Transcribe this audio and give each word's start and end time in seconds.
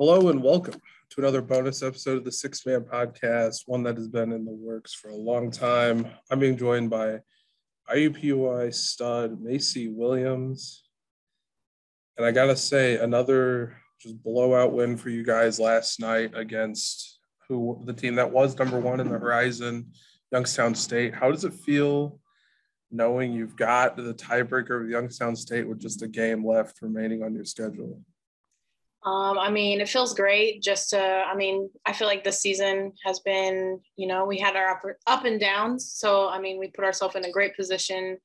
Hello 0.00 0.28
and 0.28 0.40
welcome 0.40 0.80
to 1.10 1.20
another 1.20 1.42
bonus 1.42 1.82
episode 1.82 2.18
of 2.18 2.24
the 2.24 2.30
Sixth 2.30 2.64
Man 2.64 2.82
Podcast, 2.82 3.62
one 3.66 3.82
that 3.82 3.96
has 3.96 4.06
been 4.06 4.30
in 4.30 4.44
the 4.44 4.52
works 4.52 4.94
for 4.94 5.08
a 5.08 5.16
long 5.16 5.50
time. 5.50 6.06
I'm 6.30 6.38
being 6.38 6.56
joined 6.56 6.88
by 6.88 7.18
IUPUI 7.92 8.72
stud 8.72 9.42
Macee 9.42 9.92
Williams. 9.92 10.84
And 12.16 12.24
I 12.24 12.30
got 12.30 12.46
to 12.46 12.54
say, 12.54 12.98
another 12.98 13.76
just 14.00 14.22
blowout 14.22 14.72
win 14.72 14.96
for 14.96 15.10
you 15.10 15.24
guys 15.24 15.58
last 15.58 15.98
night 15.98 16.30
against 16.36 17.18
who 17.48 17.82
the 17.84 17.92
team 17.92 18.14
that 18.14 18.30
was 18.30 18.56
number 18.56 18.78
one 18.78 19.00
in 19.00 19.08
the 19.08 19.18
horizon, 19.18 19.90
Youngstown 20.30 20.76
State. 20.76 21.12
How 21.12 21.32
does 21.32 21.44
it 21.44 21.54
feel 21.54 22.20
knowing 22.92 23.32
you've 23.32 23.56
got 23.56 23.96
the 23.96 24.14
tiebreaker 24.14 24.80
of 24.80 24.88
Youngstown 24.88 25.34
State 25.34 25.66
with 25.66 25.80
just 25.80 26.02
a 26.02 26.06
game 26.06 26.46
left 26.46 26.82
remaining 26.82 27.24
on 27.24 27.34
your 27.34 27.44
schedule? 27.44 28.00
Um, 29.04 29.38
I 29.38 29.48
mean, 29.48 29.80
it 29.80 29.88
feels 29.88 30.12
great 30.12 30.60
just 30.60 30.90
to, 30.90 31.00
I 31.00 31.34
mean, 31.34 31.70
I 31.86 31.92
feel 31.92 32.08
like 32.08 32.24
this 32.24 32.40
season 32.40 32.92
has 33.04 33.20
been, 33.20 33.80
you 33.96 34.08
know, 34.08 34.24
we 34.24 34.38
had 34.38 34.56
our 34.56 34.70
up, 34.70 34.82
up 35.06 35.24
and 35.24 35.38
downs. 35.38 35.92
So, 35.92 36.28
I 36.28 36.40
mean, 36.40 36.58
we 36.58 36.68
put 36.68 36.84
ourselves 36.84 37.14
in 37.14 37.24
a 37.24 37.30
great 37.30 37.54
position. 37.56 38.18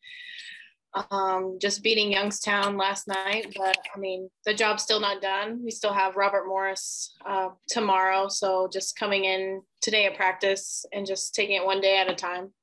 Um, 1.12 1.58
just 1.60 1.84
beating 1.84 2.12
Youngstown 2.12 2.78
last 2.78 3.08
night, 3.08 3.54
but 3.58 3.78
I 3.96 4.00
mean, 4.00 4.30
the 4.46 4.54
job's 4.54 4.84
still 4.84 5.00
not 5.00 5.24
done. 5.24 5.60
We 5.64 5.72
still 5.72 5.94
have 5.94 6.16
Robert 6.16 6.48
Morris 6.48 7.16
uh, 7.26 7.50
tomorrow. 7.68 8.28
So, 8.28 8.70
just 8.72 8.96
coming 8.96 9.26
in 9.26 9.64
today 9.82 10.06
at 10.06 10.16
practice 10.16 10.86
and 10.94 11.08
just 11.08 11.34
taking 11.34 11.56
it 11.56 11.66
one 11.66 11.82
day 11.82 11.98
at 11.98 12.12
a 12.12 12.14
time. 12.14 12.54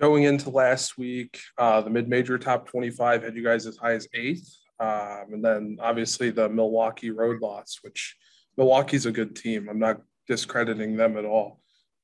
Going 0.00 0.24
into 0.24 0.50
last 0.50 0.98
week, 0.98 1.38
uh, 1.56 1.80
the 1.82 1.90
mid 1.90 2.08
major 2.08 2.36
top 2.36 2.66
25 2.66 3.22
had 3.22 3.36
you 3.36 3.44
guys 3.44 3.64
as 3.66 3.76
high 3.76 3.92
as 3.94 4.08
eighth. 4.12 4.61
Um, 4.82 5.34
and 5.34 5.44
then 5.44 5.78
obviously 5.80 6.30
the 6.30 6.48
Milwaukee 6.48 7.12
road 7.12 7.40
loss, 7.40 7.78
which 7.82 8.16
Milwaukee's 8.56 9.06
a 9.06 9.12
good 9.12 9.36
team. 9.36 9.68
I'm 9.68 9.78
not 9.78 10.02
discrediting 10.26 10.96
them 10.96 11.16
at 11.16 11.24
all. 11.24 11.60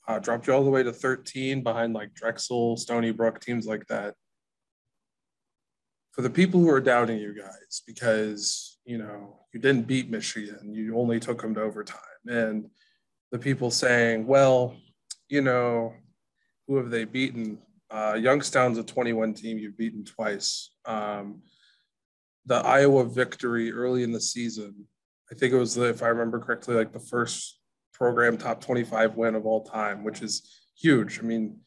Uh, 0.07 0.21
dropped 0.21 0.47
you 0.47 0.53
all 0.53 0.63
the 0.63 0.71
way 0.71 0.85
to 0.85 0.93
13 0.93 1.65
behind 1.65 1.93
like 1.93 2.15
Drexel, 2.15 2.77
Stony 2.77 3.11
Brook, 3.11 3.41
teams 3.41 3.67
like 3.67 3.85
that. 3.89 4.15
For 6.13 6.23
the 6.23 6.31
people 6.31 6.61
who 6.61 6.71
are 6.71 6.81
doubting 6.81 7.19
you 7.19 7.35
guys, 7.35 7.83
because 7.85 8.79
you 8.85 8.99
know 8.99 9.41
you 9.53 9.61
didn't 9.61 9.87
beat 9.89 10.09
Michigan, 10.09 10.73
you 10.73 10.97
only 10.99 11.19
took 11.21 11.43
them 11.43 11.55
to 11.55 11.63
overtime, 11.63 12.01
and 12.27 12.71
the 13.33 13.39
people 13.39 13.71
saying, 13.71 14.27
well, 14.27 14.77
you 15.29 15.43
know, 15.43 15.93
who 16.67 16.77
have 16.77 16.91
they 16.91 17.05
beaten? 17.05 17.59
Uh, 17.91 18.15
Youngstown's 18.19 18.79
a 18.79 18.83
21 18.83 19.35
team 19.35 19.59
you've 19.59 19.77
beaten 19.77 20.05
twice. 20.05 20.71
Um, 20.87 21.43
the 22.49 22.57
Iowa 22.57 23.05
victory 23.05 23.71
early 23.71 24.03
in 24.03 24.11
the 24.11 24.21
season. 24.21 24.75
I 25.31 25.35
think 25.35 25.53
it 25.53 25.59
was, 25.59 25.75
the, 25.75 25.85
if 25.91 26.03
I 26.03 26.09
remember 26.09 26.41
correctly, 26.41 26.75
like 26.75 26.93
the 26.93 26.99
first 26.99 27.61
program 27.93 28.39
top 28.39 28.63
25 28.63 29.17
win 29.17 29.35
of 29.35 29.45
all 29.45 29.65
time, 29.65 30.03
which 30.03 30.23
is 30.23 30.51
huge. 30.75 31.19
I 31.19 31.23
mean, 31.23 31.61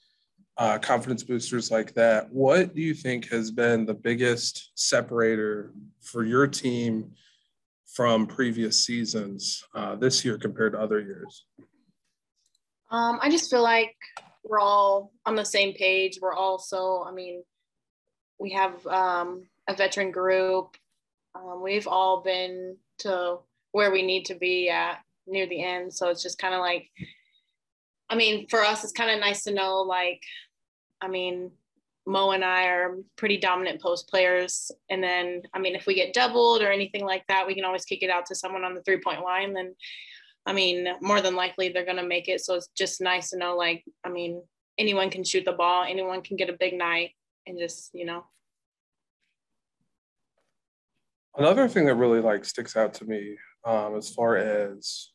uh, 0.57 0.79
confidence 0.79 1.23
boosters 1.23 1.69
like 1.69 1.93
that. 1.93 2.31
What 2.31 2.73
do 2.73 2.81
you 2.81 2.95
think 2.95 3.29
has 3.29 3.51
been 3.51 3.85
the 3.85 3.93
biggest 3.93 4.71
separator 4.73 5.71
for 6.01 6.23
your 6.23 6.47
team 6.47 7.11
from 7.93 8.25
previous 8.25 8.83
seasons 8.83 9.63
uh, 9.75 9.95
this 9.95 10.25
year 10.25 10.39
compared 10.39 10.73
to 10.73 10.79
other 10.79 10.99
years? 10.99 11.45
Um, 12.89 13.19
I 13.21 13.29
just 13.29 13.51
feel 13.51 13.61
like 13.61 13.95
we're 14.43 14.59
all 14.59 15.11
on 15.27 15.35
the 15.35 15.45
same 15.45 15.73
page. 15.73 16.17
We're 16.19 16.33
all 16.33 16.57
so, 16.57 17.05
I 17.07 17.11
mean, 17.11 17.43
we 18.39 18.51
have 18.53 18.85
um, 18.87 19.43
a 19.71 19.75
veteran 19.75 20.11
group. 20.11 20.75
Um, 21.33 21.61
we've 21.63 21.87
all 21.87 22.21
been 22.21 22.77
to 22.99 23.39
where 23.71 23.91
we 23.91 24.01
need 24.01 24.25
to 24.25 24.35
be 24.35 24.69
at 24.69 24.99
near 25.27 25.47
the 25.47 25.63
end. 25.63 25.93
So 25.93 26.09
it's 26.09 26.23
just 26.23 26.37
kind 26.37 26.53
of 26.53 26.59
like, 26.59 26.89
I 28.09 28.15
mean, 28.15 28.47
for 28.49 28.61
us, 28.61 28.83
it's 28.83 28.93
kind 28.93 29.09
of 29.11 29.19
nice 29.19 29.43
to 29.43 29.53
know, 29.53 29.81
like, 29.81 30.21
I 31.01 31.07
mean, 31.07 31.51
Mo 32.05 32.31
and 32.31 32.43
I 32.43 32.65
are 32.65 32.97
pretty 33.15 33.37
dominant 33.37 33.81
post 33.81 34.09
players. 34.09 34.71
And 34.89 35.03
then, 35.03 35.43
I 35.53 35.59
mean, 35.59 35.75
if 35.75 35.85
we 35.85 35.95
get 35.95 36.13
doubled 36.13 36.61
or 36.61 36.71
anything 36.71 37.05
like 37.05 37.25
that, 37.27 37.47
we 37.47 37.55
can 37.55 37.63
always 37.63 37.85
kick 37.85 38.03
it 38.03 38.09
out 38.09 38.25
to 38.27 38.35
someone 38.35 38.63
on 38.63 38.73
the 38.73 38.81
three 38.81 38.99
point 38.99 39.23
line. 39.23 39.53
Then, 39.53 39.75
I 40.45 40.53
mean, 40.53 40.87
more 41.01 41.21
than 41.21 41.35
likely 41.35 41.69
they're 41.69 41.85
going 41.85 41.97
to 41.97 42.03
make 42.03 42.27
it. 42.27 42.41
So 42.41 42.55
it's 42.55 42.69
just 42.75 42.99
nice 42.99 43.29
to 43.29 43.37
know, 43.37 43.55
like, 43.55 43.83
I 44.03 44.09
mean, 44.09 44.41
anyone 44.77 45.09
can 45.09 45.23
shoot 45.23 45.45
the 45.45 45.51
ball, 45.53 45.85
anyone 45.87 46.21
can 46.23 46.37
get 46.37 46.49
a 46.49 46.57
big 46.59 46.73
night 46.73 47.11
and 47.45 47.59
just, 47.59 47.91
you 47.93 48.05
know, 48.05 48.25
Another 51.37 51.67
thing 51.67 51.85
that 51.85 51.95
really 51.95 52.19
like 52.19 52.43
sticks 52.43 52.75
out 52.75 52.93
to 52.95 53.05
me 53.05 53.37
um, 53.65 53.95
as 53.95 54.09
far 54.09 54.37
as 54.37 55.11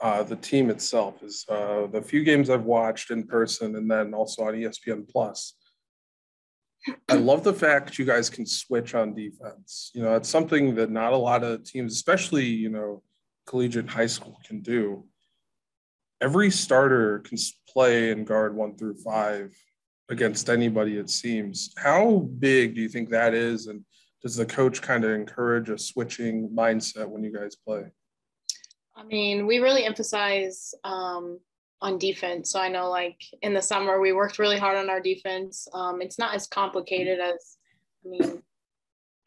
uh, 0.00 0.22
the 0.22 0.36
team 0.36 0.68
itself 0.68 1.22
is 1.22 1.44
uh, 1.48 1.86
the 1.86 2.02
few 2.02 2.22
games 2.22 2.50
I've 2.50 2.64
watched 2.64 3.10
in 3.10 3.26
person 3.26 3.76
and 3.76 3.90
then 3.90 4.12
also 4.12 4.44
on 4.44 4.54
ESPN 4.54 5.08
Plus. 5.08 5.54
I 7.08 7.14
love 7.16 7.44
the 7.44 7.54
fact 7.54 7.98
you 7.98 8.04
guys 8.04 8.28
can 8.28 8.44
switch 8.44 8.94
on 8.94 9.14
defense. 9.14 9.90
You 9.94 10.02
know, 10.02 10.14
it's 10.16 10.28
something 10.28 10.74
that 10.74 10.90
not 10.90 11.14
a 11.14 11.16
lot 11.16 11.42
of 11.42 11.64
teams, 11.64 11.94
especially, 11.94 12.44
you 12.44 12.68
know, 12.68 13.02
collegiate 13.46 13.88
high 13.88 14.06
school, 14.06 14.38
can 14.46 14.60
do. 14.60 15.04
Every 16.20 16.50
starter 16.50 17.20
can 17.20 17.38
play 17.68 18.10
and 18.10 18.26
guard 18.26 18.54
one 18.54 18.76
through 18.76 18.96
five 18.96 19.54
against 20.08 20.48
anybody, 20.48 20.98
it 20.98 21.10
seems. 21.10 21.72
How 21.76 22.28
big 22.38 22.74
do 22.74 22.80
you 22.80 22.88
think 22.88 23.10
that 23.10 23.34
is? 23.34 23.66
And 23.66 23.84
does 24.26 24.34
the 24.34 24.44
coach 24.44 24.82
kind 24.82 25.04
of 25.04 25.12
encourage 25.12 25.68
a 25.68 25.78
switching 25.78 26.48
mindset 26.48 27.08
when 27.08 27.22
you 27.22 27.32
guys 27.32 27.54
play? 27.54 27.84
I 28.96 29.04
mean, 29.04 29.46
we 29.46 29.60
really 29.60 29.84
emphasize 29.84 30.74
um, 30.82 31.38
on 31.80 31.96
defense. 31.96 32.50
So 32.50 32.58
I 32.58 32.66
know, 32.68 32.90
like 32.90 33.20
in 33.42 33.54
the 33.54 33.62
summer, 33.62 34.00
we 34.00 34.12
worked 34.12 34.40
really 34.40 34.58
hard 34.58 34.78
on 34.78 34.90
our 34.90 34.98
defense. 35.00 35.68
Um, 35.72 36.02
it's 36.02 36.18
not 36.18 36.34
as 36.34 36.48
complicated 36.48 37.20
as, 37.20 37.56
I 38.04 38.08
mean, 38.08 38.42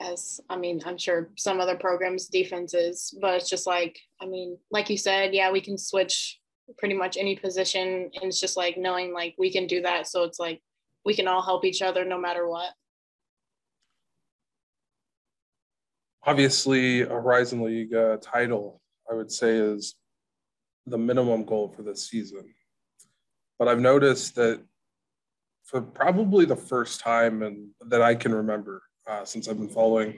as 0.02 0.42
I 0.50 0.58
mean, 0.58 0.82
I'm 0.86 0.98
sure 0.98 1.30
some 1.38 1.62
other 1.62 1.78
programs' 1.78 2.28
defenses, 2.28 3.18
but 3.22 3.36
it's 3.36 3.50
just 3.50 3.68
like, 3.68 3.98
I 4.22 4.26
mean, 4.26 4.58
like 4.70 4.90
you 4.90 4.98
said, 4.98 5.34
yeah, 5.34 5.50
we 5.50 5.62
can 5.62 5.78
switch 5.78 6.42
pretty 6.78 6.96
much 6.96 7.16
any 7.16 7.38
position, 7.38 8.12
and 8.16 8.24
it's 8.26 8.42
just 8.42 8.58
like 8.58 8.78
knowing 8.78 9.14
like 9.14 9.36
we 9.38 9.50
can 9.50 9.66
do 9.66 9.82
that. 9.84 10.08
So 10.08 10.24
it's 10.26 10.40
like 10.40 10.62
we 11.06 11.16
can 11.16 11.30
all 11.30 11.42
help 11.42 11.64
each 11.64 11.82
other 11.82 12.04
no 12.04 12.20
matter 12.20 12.50
what. 12.50 12.74
Obviously 16.30 17.02
a 17.02 17.08
Horizon 17.08 17.64
League 17.64 17.92
uh, 17.92 18.18
title, 18.22 18.80
I 19.10 19.16
would 19.16 19.32
say, 19.32 19.56
is 19.56 19.96
the 20.86 20.98
minimum 20.98 21.44
goal 21.44 21.74
for 21.76 21.82
this 21.82 22.08
season. 22.08 22.54
But 23.58 23.68
I've 23.68 23.80
noticed 23.80 24.36
that 24.36 24.62
for 25.64 25.82
probably 25.82 26.46
the 26.46 26.56
first 26.56 27.00
time 27.00 27.42
and 27.42 27.70
that 27.88 28.04
I 28.04 28.14
can 28.14 28.32
remember 28.32 28.84
uh, 29.08 29.26
since 29.26 29.48
I've 29.48 29.58
been 29.58 29.70
following 29.70 30.18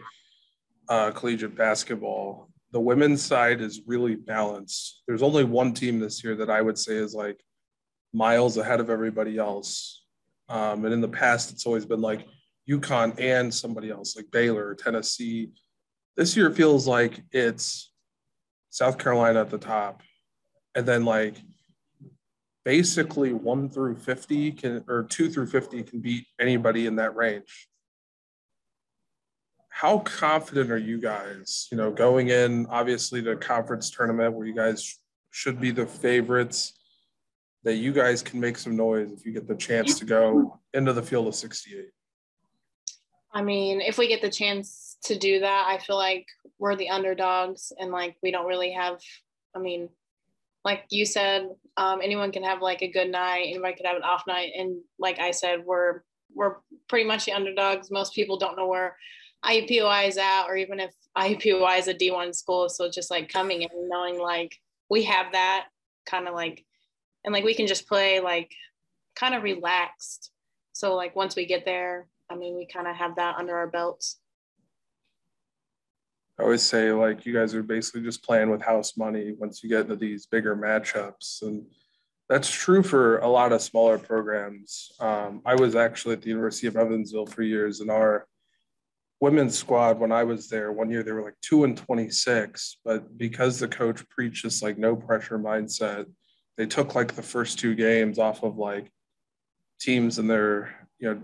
uh, 0.90 1.12
collegiate 1.12 1.56
basketball, 1.56 2.50
the 2.72 2.82
women's 2.82 3.22
side 3.22 3.62
is 3.62 3.82
really 3.86 4.16
balanced. 4.16 5.04
There's 5.08 5.24
only 5.24 5.46
one 5.46 5.74
team 5.74 5.98
this 6.00 6.22
year 6.26 6.36
that 6.36 6.50
I 6.50 6.62
would 6.62 6.78
say 6.78 6.96
is 6.96 7.16
like 7.16 7.40
miles 8.12 8.58
ahead 8.58 8.82
of 8.82 8.90
everybody 8.90 9.38
else. 9.38 10.04
Um, 10.50 10.84
and 10.84 10.94
in 10.94 11.00
the 11.00 11.08
past, 11.08 11.54
it's 11.54 11.66
always 11.66 11.86
been 11.86 12.02
like 12.02 12.28
UConn 12.70 13.18
and 13.18 13.54
somebody 13.54 13.90
else, 13.90 14.18
like 14.18 14.30
Baylor, 14.30 14.76
Tennessee, 14.76 15.52
this 16.18 16.36
year 16.36 16.52
feels 16.52 16.88
like 16.88 17.24
it's 17.32 17.92
South 18.70 18.98
Carolina 18.98 19.42
at 19.42 19.50
the 19.50 19.58
top, 19.58 20.02
and 20.76 20.86
then 20.86 21.06
like 21.06 21.36
basically 22.64 23.34
one 23.34 23.70
through 23.70 23.96
50 23.96 24.52
can 24.54 24.84
or 24.88 25.04
two 25.04 25.30
through 25.30 25.48
50 25.48 25.84
can 25.84 26.00
beat 26.00 26.26
anybody 26.40 26.86
in 26.86 26.96
that 26.98 27.16
range. 27.16 27.68
How 29.70 30.00
confident 30.00 30.70
are 30.70 30.78
you 30.78 31.00
guys, 31.00 31.68
you 31.72 31.78
know, 31.78 31.92
going 31.92 32.30
in 32.30 32.68
obviously 32.68 33.22
the 33.22 33.36
conference 33.36 33.90
tournament 33.90 34.34
where 34.34 34.46
you 34.46 34.54
guys 34.54 35.00
should 35.32 35.60
be 35.60 35.72
the 35.72 35.86
favorites 35.86 36.74
that 37.64 37.76
you 37.76 37.94
guys 37.94 38.22
can 38.22 38.40
make 38.40 38.58
some 38.58 38.76
noise 38.76 39.12
if 39.12 39.26
you 39.26 39.32
get 39.32 39.48
the 39.48 39.56
chance 39.56 39.98
to 40.00 40.06
go 40.06 40.60
into 40.74 40.94
the 40.94 41.02
field 41.02 41.28
of 41.28 41.36
68? 41.36 41.86
I 43.34 43.42
mean, 43.42 43.82
if 43.82 43.98
we 43.98 44.08
get 44.08 44.22
the 44.22 44.30
chance 44.30 44.92
to 45.04 45.18
do 45.18 45.40
that. 45.40 45.66
I 45.68 45.78
feel 45.80 45.98
like 45.98 46.28
we're 46.60 46.76
the 46.76 46.90
underdogs 46.90 47.74
and 47.80 47.92
like 47.92 48.16
we 48.22 48.32
don't 48.32 48.46
really 48.46 48.72
have, 48.72 49.00
I 49.56 49.60
mean, 49.60 49.90
like 50.64 50.86
you 50.90 51.06
said, 51.06 51.50
um, 51.78 52.02
anyone 52.04 52.32
can 52.32 52.44
have 52.44 52.62
like 52.62 52.84
a 52.84 52.92
good 52.92 53.10
night, 53.10 53.48
anybody 53.48 53.76
could 53.76 53.86
have 53.86 53.98
an 53.98 54.04
off 54.04 54.28
night. 54.28 54.52
And 54.56 54.82
like 55.00 55.20
I 55.20 55.32
said, 55.32 55.66
we're 55.66 56.02
we're 56.34 56.58
pretty 56.88 57.06
much 57.06 57.26
the 57.26 57.34
underdogs. 57.34 57.92
Most 57.92 58.14
people 58.14 58.38
don't 58.38 58.56
know 58.56 58.68
where 58.68 58.96
IUPUI 59.44 60.08
is 60.08 60.18
at, 60.18 60.46
or 60.46 60.56
even 60.56 60.80
if 60.80 60.94
IUPUI 61.18 61.80
is 61.80 61.88
a 61.88 61.94
D1 61.94 62.36
school. 62.36 62.70
So 62.70 62.90
just 62.90 63.12
like 63.12 63.28
coming 63.28 63.64
and 63.64 63.90
knowing 63.90 64.20
like 64.20 64.56
we 64.90 65.04
have 65.04 65.34
that 65.34 65.66
kind 66.06 66.28
of 66.28 66.36
like, 66.36 66.64
and 67.26 67.34
like 67.34 67.44
we 67.44 67.56
can 67.56 67.68
just 67.68 67.88
play 67.88 68.20
like 68.20 68.52
kind 69.16 69.34
of 69.34 69.44
relaxed. 69.44 70.32
So 70.82 70.96
like 70.96 71.16
once 71.16 71.36
we 71.36 71.46
get 71.46 71.64
there, 71.64 72.08
I 72.28 72.34
mean, 72.34 72.56
we 72.56 72.66
kind 72.66 72.88
of 72.88 72.96
have 72.96 73.18
that 73.18 73.36
under 73.36 73.56
our 73.56 73.68
belts. 73.68 74.18
I 76.40 76.44
always 76.44 76.64
say 76.64 76.92
like 76.92 77.24
you 77.24 77.34
guys 77.36 77.54
are 77.54 77.62
basically 77.62 78.02
just 78.02 78.24
playing 78.24 78.50
with 78.50 78.64
house 78.64 78.98
money 78.98 79.36
once 79.38 79.62
you 79.62 79.70
get 79.70 79.82
into 79.82 79.96
these 79.96 80.26
bigger 80.26 80.56
matchups, 80.56 81.44
and 81.44 81.68
that's 82.30 82.50
true 82.50 82.82
for 82.82 83.20
a 83.20 83.28
lot 83.28 83.52
of 83.52 83.62
smaller 83.62 84.00
programs. 84.00 84.92
Um, 85.00 85.44
I 85.46 85.54
was 85.54 85.76
actually 85.76 86.14
at 86.14 86.24
the 86.24 86.30
University 86.30 86.66
of 86.66 86.76
Evansville 86.76 87.28
for 87.28 87.44
years, 87.44 87.82
and 87.82 87.92
our 87.92 88.26
women's 89.20 89.56
squad 89.56 90.00
when 90.00 90.12
I 90.12 90.24
was 90.24 90.50
there 90.50 90.72
one 90.72 90.90
year 90.90 91.04
they 91.04 91.12
were 91.12 91.22
like 91.22 91.40
two 91.42 91.64
and 91.64 91.78
twenty 91.78 92.10
six, 92.10 92.78
but 92.84 93.20
because 93.20 93.60
the 93.60 93.68
coach 93.68 94.10
preached 94.10 94.46
this 94.46 94.64
like 94.64 94.80
no 94.80 94.96
pressure 94.96 95.38
mindset, 95.38 96.08
they 96.58 96.66
took 96.66 96.96
like 96.96 97.14
the 97.14 97.22
first 97.22 97.60
two 97.60 97.76
games 97.76 98.18
off 98.18 98.42
of 98.42 98.58
like 98.58 98.92
teams 99.82 100.20
in 100.20 100.28
their 100.28 100.88
you 101.00 101.14
know 101.14 101.22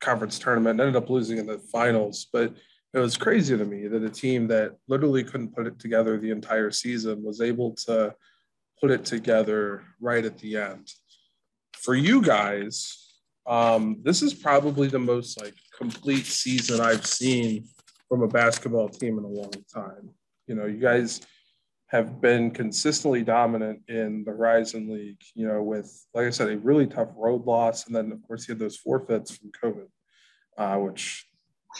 conference 0.00 0.38
tournament 0.38 0.80
ended 0.80 0.96
up 0.96 1.10
losing 1.10 1.38
in 1.38 1.46
the 1.46 1.58
finals, 1.58 2.26
but 2.32 2.54
it 2.94 2.98
was 2.98 3.16
crazy 3.16 3.56
to 3.56 3.64
me 3.64 3.86
that 3.86 4.02
a 4.02 4.10
team 4.10 4.46
that 4.48 4.76
literally 4.88 5.22
couldn't 5.22 5.54
put 5.54 5.66
it 5.66 5.78
together 5.78 6.16
the 6.16 6.30
entire 6.30 6.70
season 6.70 7.22
was 7.22 7.40
able 7.40 7.74
to 7.74 8.14
put 8.80 8.90
it 8.90 9.04
together 9.04 9.82
right 10.00 10.24
at 10.24 10.38
the 10.38 10.56
end. 10.56 10.90
For 11.76 11.94
you 11.94 12.22
guys, 12.22 13.08
um, 13.46 14.00
this 14.02 14.22
is 14.22 14.34
probably 14.34 14.88
the 14.88 14.98
most 14.98 15.40
like 15.40 15.54
complete 15.76 16.26
season 16.26 16.80
I've 16.80 17.06
seen 17.06 17.66
from 18.08 18.22
a 18.22 18.28
basketball 18.28 18.88
team 18.88 19.18
in 19.18 19.24
a 19.24 19.28
long 19.28 19.52
time. 19.72 20.10
You 20.46 20.54
know, 20.54 20.66
you 20.66 20.78
guys 20.78 21.20
have 21.88 22.20
been 22.20 22.50
consistently 22.50 23.22
dominant 23.22 23.80
in 23.88 24.22
the 24.24 24.30
Horizon 24.30 24.92
League, 24.92 25.22
you 25.34 25.46
know, 25.46 25.62
with, 25.62 26.06
like 26.12 26.26
I 26.26 26.30
said, 26.30 26.50
a 26.50 26.58
really 26.58 26.86
tough 26.86 27.08
road 27.16 27.46
loss. 27.46 27.86
And 27.86 27.96
then, 27.96 28.12
of 28.12 28.22
course, 28.26 28.46
you 28.46 28.52
had 28.52 28.58
those 28.58 28.76
forfeits 28.76 29.36
from 29.36 29.50
COVID, 29.62 29.88
uh, 30.58 30.78
which 30.80 31.26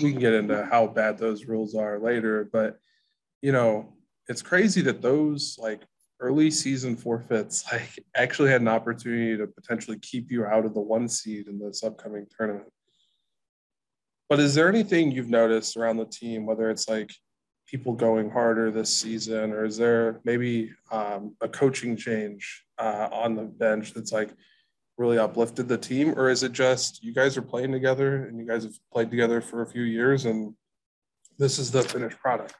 we 0.00 0.12
can 0.12 0.20
get 0.20 0.32
into 0.32 0.64
how 0.64 0.86
bad 0.86 1.18
those 1.18 1.44
rules 1.44 1.74
are 1.74 1.98
later. 1.98 2.48
But, 2.50 2.78
you 3.42 3.52
know, 3.52 3.92
it's 4.28 4.40
crazy 4.40 4.80
that 4.82 5.02
those 5.02 5.58
like 5.60 5.82
early 6.20 6.50
season 6.50 6.96
forfeits 6.96 7.64
like 7.72 8.02
actually 8.16 8.50
had 8.50 8.62
an 8.62 8.68
opportunity 8.68 9.36
to 9.36 9.46
potentially 9.46 9.98
keep 9.98 10.30
you 10.30 10.46
out 10.46 10.64
of 10.64 10.72
the 10.72 10.80
one 10.80 11.08
seed 11.08 11.48
in 11.48 11.58
this 11.58 11.84
upcoming 11.84 12.26
tournament. 12.34 12.72
But 14.30 14.40
is 14.40 14.54
there 14.54 14.68
anything 14.68 15.10
you've 15.10 15.28
noticed 15.28 15.76
around 15.76 15.98
the 15.98 16.06
team, 16.06 16.46
whether 16.46 16.70
it's 16.70 16.88
like 16.88 17.10
people 17.68 17.92
going 17.92 18.30
harder 18.30 18.70
this 18.70 18.94
season, 18.94 19.52
or 19.52 19.64
is 19.64 19.76
there 19.76 20.20
maybe 20.24 20.72
um, 20.90 21.36
a 21.40 21.48
coaching 21.48 21.96
change 21.96 22.64
uh, 22.78 23.08
on 23.12 23.36
the 23.36 23.42
bench 23.42 23.92
that's 23.92 24.12
like 24.12 24.30
really 24.96 25.18
uplifted 25.18 25.68
the 25.68 25.78
team, 25.78 26.14
or 26.16 26.30
is 26.30 26.42
it 26.42 26.52
just 26.52 27.04
you 27.04 27.14
guys 27.14 27.36
are 27.36 27.42
playing 27.42 27.70
together 27.70 28.24
and 28.24 28.38
you 28.38 28.46
guys 28.46 28.64
have 28.64 28.74
played 28.92 29.10
together 29.10 29.40
for 29.40 29.62
a 29.62 29.66
few 29.66 29.82
years 29.82 30.24
and 30.24 30.54
this 31.38 31.58
is 31.58 31.70
the 31.70 31.82
finished 31.82 32.18
product? 32.18 32.54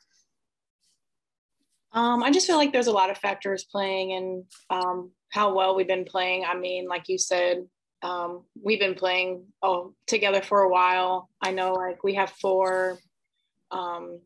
Um, 1.92 2.22
I 2.22 2.30
just 2.30 2.46
feel 2.46 2.56
like 2.56 2.72
there's 2.72 2.86
a 2.86 2.92
lot 2.92 3.10
of 3.10 3.16
factors 3.16 3.64
playing 3.64 4.12
and 4.12 4.44
um, 4.70 5.10
how 5.30 5.54
well 5.54 5.74
we've 5.74 5.88
been 5.88 6.04
playing. 6.04 6.44
I 6.44 6.54
mean, 6.54 6.86
like 6.86 7.08
you 7.08 7.18
said, 7.18 7.66
um, 8.02 8.44
we've 8.62 8.78
been 8.78 8.94
playing 8.94 9.46
oh, 9.62 9.94
together 10.06 10.42
for 10.42 10.60
a 10.60 10.68
while. 10.68 11.30
I 11.42 11.50
know 11.50 11.72
like 11.72 12.04
we 12.04 12.14
have 12.14 12.30
four 12.30 12.98
um, 13.70 14.20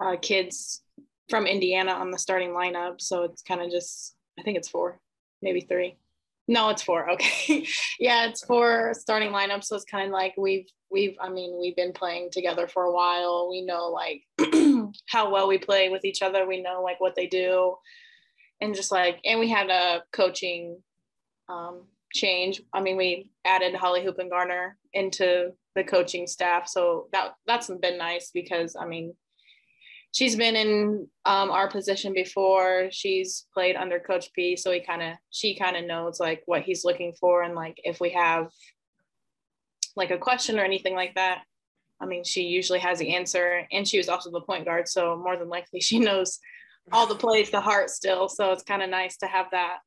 uh, 0.00 0.16
kids 0.20 0.82
from 1.28 1.46
Indiana 1.46 1.92
on 1.92 2.10
the 2.10 2.18
starting 2.18 2.50
lineup. 2.50 3.00
So 3.00 3.24
it's 3.24 3.42
kind 3.42 3.60
of 3.60 3.70
just, 3.70 4.14
I 4.38 4.42
think 4.42 4.56
it's 4.56 4.68
four, 4.68 5.00
maybe 5.42 5.60
three. 5.60 5.96
No, 6.48 6.70
it's 6.70 6.82
four. 6.82 7.08
Okay. 7.18 7.66
yeah, 8.00 8.26
it's 8.26 8.44
four 8.44 8.94
starting 8.94 9.30
lineup. 9.30 9.62
So 9.62 9.76
it's 9.76 9.84
kind 9.84 10.06
of 10.06 10.12
like 10.12 10.34
we've 10.38 10.66
we've 10.90 11.16
I 11.20 11.28
mean, 11.28 11.58
we've 11.60 11.76
been 11.76 11.92
playing 11.92 12.30
together 12.32 12.66
for 12.66 12.84
a 12.84 12.92
while. 12.92 13.48
We 13.50 13.60
know 13.60 13.88
like 13.88 14.22
how 15.06 15.30
well 15.30 15.46
we 15.46 15.58
play 15.58 15.90
with 15.90 16.04
each 16.04 16.22
other. 16.22 16.46
We 16.46 16.62
know 16.62 16.82
like 16.82 17.00
what 17.00 17.14
they 17.14 17.26
do. 17.26 17.76
And 18.60 18.74
just 18.74 18.90
like 18.90 19.20
and 19.24 19.38
we 19.38 19.48
had 19.48 19.68
a 19.68 20.02
coaching 20.12 20.82
um 21.48 21.82
change. 22.14 22.62
I 22.72 22.80
mean, 22.80 22.96
we 22.96 23.30
added 23.44 23.74
Holly 23.74 24.04
Hoopingarner 24.04 24.72
into 24.94 25.52
the 25.74 25.84
coaching 25.84 26.26
staff. 26.26 26.66
So 26.66 27.08
that 27.12 27.34
that's 27.46 27.68
been 27.68 27.98
nice 27.98 28.30
because 28.32 28.74
I 28.74 28.86
mean, 28.86 29.14
she's 30.12 30.36
been 30.36 30.56
in 30.56 31.06
um, 31.24 31.50
our 31.50 31.68
position 31.68 32.12
before. 32.12 32.88
She's 32.90 33.46
played 33.52 33.76
under 33.76 33.98
Coach 33.98 34.32
P, 34.32 34.56
so 34.56 34.70
he 34.70 34.80
kind 34.80 35.02
of 35.02 35.14
she 35.30 35.56
kind 35.56 35.76
of 35.76 35.84
knows 35.84 36.20
like 36.20 36.42
what 36.46 36.62
he's 36.62 36.84
looking 36.84 37.12
for, 37.18 37.42
and 37.42 37.54
like 37.54 37.78
if 37.84 38.00
we 38.00 38.10
have 38.10 38.50
like 39.96 40.10
a 40.10 40.18
question 40.18 40.58
or 40.58 40.64
anything 40.64 40.94
like 40.94 41.14
that, 41.16 41.42
I 42.00 42.06
mean, 42.06 42.24
she 42.24 42.42
usually 42.42 42.78
has 42.78 42.98
the 42.98 43.14
answer. 43.14 43.66
And 43.72 43.86
she 43.86 43.98
was 43.98 44.08
also 44.08 44.30
the 44.30 44.40
point 44.40 44.64
guard, 44.64 44.88
so 44.88 45.16
more 45.16 45.36
than 45.36 45.48
likely 45.48 45.80
she 45.80 45.98
knows 45.98 46.38
all 46.92 47.06
the 47.06 47.14
plays 47.14 47.50
the 47.50 47.60
heart 47.60 47.90
still. 47.90 48.28
So 48.28 48.52
it's 48.52 48.62
kind 48.62 48.82
of 48.82 48.90
nice 48.90 49.18
to 49.18 49.26
have 49.26 49.46
that. 49.52 49.78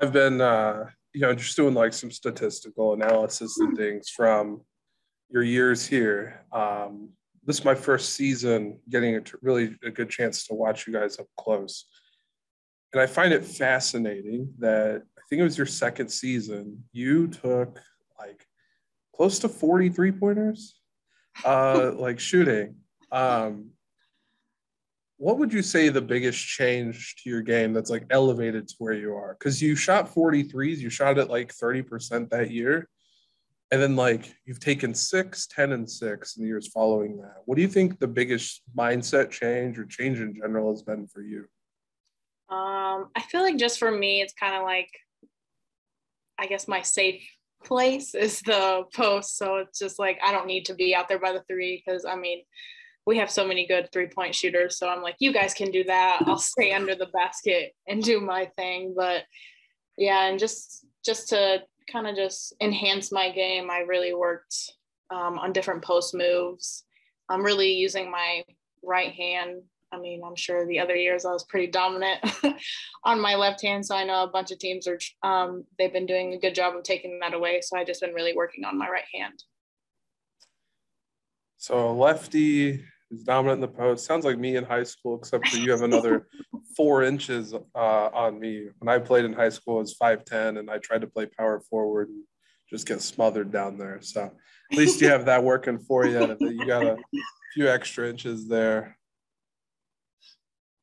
I've 0.00 0.12
been, 0.12 0.40
uh, 0.40 0.90
you 1.12 1.20
know, 1.20 1.34
just 1.34 1.56
doing 1.56 1.74
like 1.74 1.92
some 1.92 2.10
statistical 2.10 2.94
analysis 2.94 3.58
and 3.58 3.76
things 3.76 4.08
from 4.08 4.62
your 5.30 5.42
years 5.42 5.86
here. 5.86 6.41
Um, 6.52 7.10
this 7.44 7.58
is 7.58 7.64
my 7.64 7.74
first 7.74 8.14
season 8.14 8.78
getting 8.88 9.16
a 9.16 9.20
t- 9.20 9.32
really 9.42 9.76
a 9.84 9.90
good 9.90 10.10
chance 10.10 10.46
to 10.46 10.54
watch 10.54 10.86
you 10.86 10.92
guys 10.92 11.18
up 11.18 11.26
close. 11.36 11.86
And 12.92 13.00
I 13.00 13.06
find 13.06 13.32
it 13.32 13.44
fascinating 13.44 14.52
that 14.58 15.02
I 15.18 15.20
think 15.28 15.40
it 15.40 15.44
was 15.44 15.56
your 15.56 15.66
second 15.66 16.08
season, 16.08 16.84
you 16.92 17.26
took 17.26 17.80
like 18.18 18.46
close 19.16 19.38
to 19.40 19.48
43 19.48 20.12
pointers, 20.12 20.78
uh, 21.44 21.92
like 21.96 22.20
shooting. 22.20 22.76
Um, 23.10 23.70
what 25.16 25.38
would 25.38 25.52
you 25.52 25.62
say 25.62 25.88
the 25.88 26.00
biggest 26.00 26.44
change 26.44 27.16
to 27.22 27.30
your 27.30 27.42
game 27.42 27.72
that's 27.72 27.90
like 27.90 28.04
elevated 28.10 28.68
to 28.68 28.74
where 28.78 28.92
you 28.92 29.14
are? 29.14 29.36
Because 29.38 29.62
you 29.62 29.76
shot 29.76 30.12
43s, 30.12 30.78
you 30.78 30.90
shot 30.90 31.18
at 31.18 31.30
like 31.30 31.54
30% 31.54 32.28
that 32.30 32.50
year 32.50 32.88
and 33.72 33.80
then 33.80 33.96
like 33.96 34.36
you've 34.44 34.60
taken 34.60 34.94
six, 34.94 35.46
10, 35.46 35.72
and 35.72 35.90
six 35.90 36.36
in 36.36 36.42
the 36.42 36.48
years 36.48 36.68
following 36.68 37.16
that. 37.16 37.36
What 37.46 37.56
do 37.56 37.62
you 37.62 37.68
think 37.68 37.98
the 37.98 38.06
biggest 38.06 38.60
mindset 38.76 39.30
change 39.30 39.78
or 39.78 39.86
change 39.86 40.20
in 40.20 40.34
general 40.34 40.70
has 40.70 40.82
been 40.82 41.06
for 41.06 41.22
you? 41.22 41.46
Um, 42.54 43.08
I 43.16 43.22
feel 43.30 43.40
like 43.40 43.56
just 43.56 43.78
for 43.78 43.90
me, 43.90 44.20
it's 44.20 44.34
kind 44.34 44.54
of 44.54 44.62
like, 44.62 44.90
I 46.38 46.46
guess 46.46 46.68
my 46.68 46.82
safe 46.82 47.26
place 47.64 48.14
is 48.14 48.42
the 48.42 48.82
post. 48.94 49.38
So 49.38 49.56
it's 49.56 49.78
just 49.78 49.98
like 49.98 50.18
I 50.22 50.32
don't 50.32 50.46
need 50.46 50.66
to 50.66 50.74
be 50.74 50.94
out 50.94 51.08
there 51.08 51.18
by 51.18 51.32
the 51.32 51.42
three 51.48 51.82
because 51.82 52.04
I 52.04 52.14
mean, 52.14 52.42
we 53.06 53.16
have 53.16 53.30
so 53.30 53.46
many 53.46 53.66
good 53.66 53.88
three 53.90 54.08
point 54.08 54.34
shooters. 54.34 54.76
So 54.76 54.86
I'm 54.86 55.02
like, 55.02 55.16
you 55.18 55.32
guys 55.32 55.54
can 55.54 55.70
do 55.70 55.82
that. 55.84 56.22
I'll 56.26 56.36
stay 56.36 56.72
under 56.72 56.94
the 56.94 57.06
basket 57.06 57.72
and 57.88 58.02
do 58.02 58.20
my 58.20 58.50
thing. 58.54 58.92
But 58.94 59.22
yeah, 59.96 60.26
and 60.26 60.38
just 60.38 60.84
just 61.02 61.30
to 61.30 61.62
kind 61.92 62.06
of 62.06 62.16
just 62.16 62.54
enhanced 62.60 63.12
my 63.12 63.30
game. 63.30 63.70
I 63.70 63.80
really 63.80 64.14
worked 64.14 64.72
um, 65.10 65.38
on 65.38 65.52
different 65.52 65.82
post 65.82 66.14
moves. 66.14 66.84
I'm 67.28 67.44
really 67.44 67.72
using 67.72 68.10
my 68.10 68.44
right 68.82 69.12
hand. 69.12 69.62
I 69.92 69.98
mean, 69.98 70.22
I'm 70.24 70.36
sure 70.36 70.66
the 70.66 70.80
other 70.80 70.96
years 70.96 71.26
I 71.26 71.32
was 71.32 71.44
pretty 71.44 71.66
dominant 71.70 72.20
on 73.04 73.20
my 73.20 73.34
left 73.34 73.62
hand. 73.62 73.84
So 73.84 73.94
I 73.94 74.04
know 74.04 74.22
a 74.22 74.30
bunch 74.30 74.50
of 74.50 74.58
teams 74.58 74.88
are, 74.88 74.98
um, 75.22 75.64
they've 75.78 75.92
been 75.92 76.06
doing 76.06 76.32
a 76.32 76.38
good 76.38 76.54
job 76.54 76.74
of 76.74 76.82
taking 76.82 77.18
that 77.20 77.34
away. 77.34 77.60
So 77.60 77.76
I 77.76 77.84
just 77.84 78.00
been 78.00 78.14
really 78.14 78.34
working 78.34 78.64
on 78.64 78.78
my 78.78 78.88
right 78.88 79.04
hand. 79.12 79.44
So 81.58 81.94
lefty 81.94 82.82
is 83.12 83.22
dominant 83.24 83.56
in 83.56 83.60
the 83.60 83.68
post. 83.68 84.06
Sounds 84.06 84.24
like 84.24 84.38
me 84.38 84.56
in 84.56 84.64
high 84.64 84.82
school, 84.82 85.18
except 85.18 85.48
for 85.48 85.58
you 85.58 85.70
have 85.70 85.82
another 85.82 86.26
four 86.76 87.02
inches 87.02 87.54
uh, 87.54 87.58
on 87.76 88.40
me. 88.40 88.68
When 88.78 88.88
I 88.88 88.98
played 88.98 89.24
in 89.24 89.32
high 89.32 89.50
school, 89.50 89.76
I 89.76 89.80
was 89.80 89.96
5'10 89.96 90.58
and 90.58 90.70
I 90.70 90.78
tried 90.78 91.02
to 91.02 91.06
play 91.06 91.26
power 91.26 91.60
forward 91.60 92.08
and 92.08 92.22
just 92.70 92.86
get 92.86 93.02
smothered 93.02 93.52
down 93.52 93.76
there. 93.76 93.98
So 94.00 94.30
at 94.72 94.78
least 94.78 95.00
you 95.00 95.08
have 95.08 95.26
that 95.26 95.44
working 95.44 95.78
for 95.78 96.06
you. 96.06 96.36
You 96.40 96.66
got 96.66 96.84
a 96.84 96.96
few 97.54 97.68
extra 97.68 98.08
inches 98.08 98.48
there. 98.48 98.96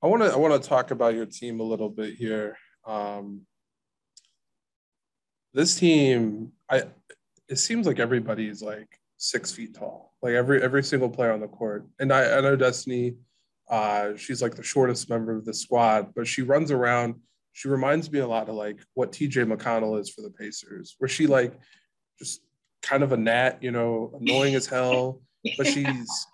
I 0.02 0.08
want 0.08 0.24
to 0.24 0.32
I 0.32 0.38
want 0.38 0.62
to 0.62 0.70
talk 0.70 0.92
about 0.92 1.16
your 1.16 1.26
team 1.26 1.60
a 1.60 1.64
little 1.64 1.90
bit 1.90 2.14
here. 2.14 2.58
Um, 2.88 3.42
this 5.54 5.76
team, 5.76 6.54
I 6.70 6.84
it 7.50 7.58
seems 7.58 7.88
like 7.88 8.00
everybody's 8.00 8.62
like 8.62 8.88
six 9.20 9.52
feet 9.52 9.76
tall, 9.76 10.16
like 10.24 10.34
every 10.34 10.64
every 10.64 10.84
single 10.84 11.10
player 11.10 11.32
on 11.32 11.40
the 11.40 11.48
court. 11.48 11.88
And 12.00 12.12
I, 12.12 12.38
I 12.38 12.42
know 12.42 12.56
Destiny 12.56 13.16
uh, 13.70 14.16
she's 14.16 14.42
like 14.42 14.56
the 14.56 14.64
shortest 14.64 15.10
member 15.10 15.36
of 15.36 15.46
the 15.46 15.54
squad, 15.54 16.14
but 16.16 16.28
she 16.28 16.42
runs 16.42 16.72
around. 16.72 17.16
She 17.54 17.68
reminds 17.68 18.12
me 18.12 18.20
a 18.20 18.28
lot 18.28 18.50
of 18.50 18.56
like 18.56 18.80
what 18.96 19.12
TJ 19.12 19.52
McConnell 19.52 20.00
is 20.00 20.10
for 20.10 20.22
the 20.22 20.32
Pacers, 20.32 20.96
where 20.98 21.08
she 21.08 21.28
like 21.28 21.54
just 22.18 22.42
kind 22.82 23.04
of 23.04 23.12
a 23.12 23.18
gnat, 23.18 23.62
you 23.62 23.72
know, 23.72 24.18
annoying 24.20 24.56
as 24.56 24.66
hell, 24.66 25.22
but 25.58 25.68
she's 25.74 26.26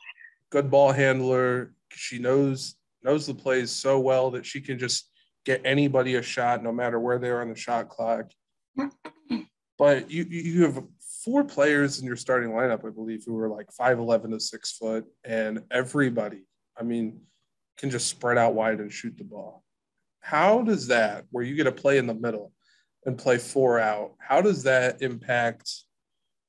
good 0.50 0.72
ball 0.72 0.92
handler. 0.92 1.74
She 1.92 2.20
knows 2.20 2.76
knows 3.04 3.28
the 3.28 3.34
plays 3.34 3.70
so 3.70 4.00
well 4.00 4.32
that 4.32 4.46
she 4.46 4.62
can 4.62 4.80
just 4.80 5.10
get 5.46 5.62
anybody 5.66 6.16
a 6.16 6.22
shot 6.22 6.64
no 6.64 6.72
matter 6.72 7.00
where 7.00 7.20
they 7.20 7.30
are 7.30 7.42
on 7.42 7.50
the 7.50 7.56
shot 7.56 7.90
clock. 7.90 8.32
But 9.78 10.10
you 10.10 10.24
you 10.24 10.64
have 10.64 10.82
four 11.26 11.44
players 11.44 12.00
in 12.00 12.06
your 12.06 12.16
starting 12.16 12.52
lineup, 12.52 12.86
I 12.86 12.92
believe, 12.92 13.24
who 13.26 13.34
were 13.34 13.50
like 13.50 13.68
5'11 13.78 14.32
to 14.32 14.40
six 14.40 14.72
foot, 14.72 15.06
and 15.24 15.64
everybody, 15.72 16.46
I 16.80 16.84
mean, 16.84 17.22
can 17.78 17.90
just 17.90 18.08
spread 18.08 18.38
out 18.38 18.54
wide 18.54 18.80
and 18.80 18.94
shoot 18.94 19.18
the 19.18 19.24
ball. 19.24 19.64
How 20.22 20.62
does 20.62 20.88
that, 20.88 21.26
where 21.32 21.44
you 21.44 21.56
get 21.56 21.66
to 21.66 21.72
play 21.72 21.98
in 21.98 22.08
the 22.08 22.14
middle 22.14 22.54
and 23.06 23.18
play 23.18 23.38
four 23.38 23.80
out, 23.80 24.14
how 24.20 24.42
does 24.42 24.64
that 24.64 25.02
impact, 25.02 25.72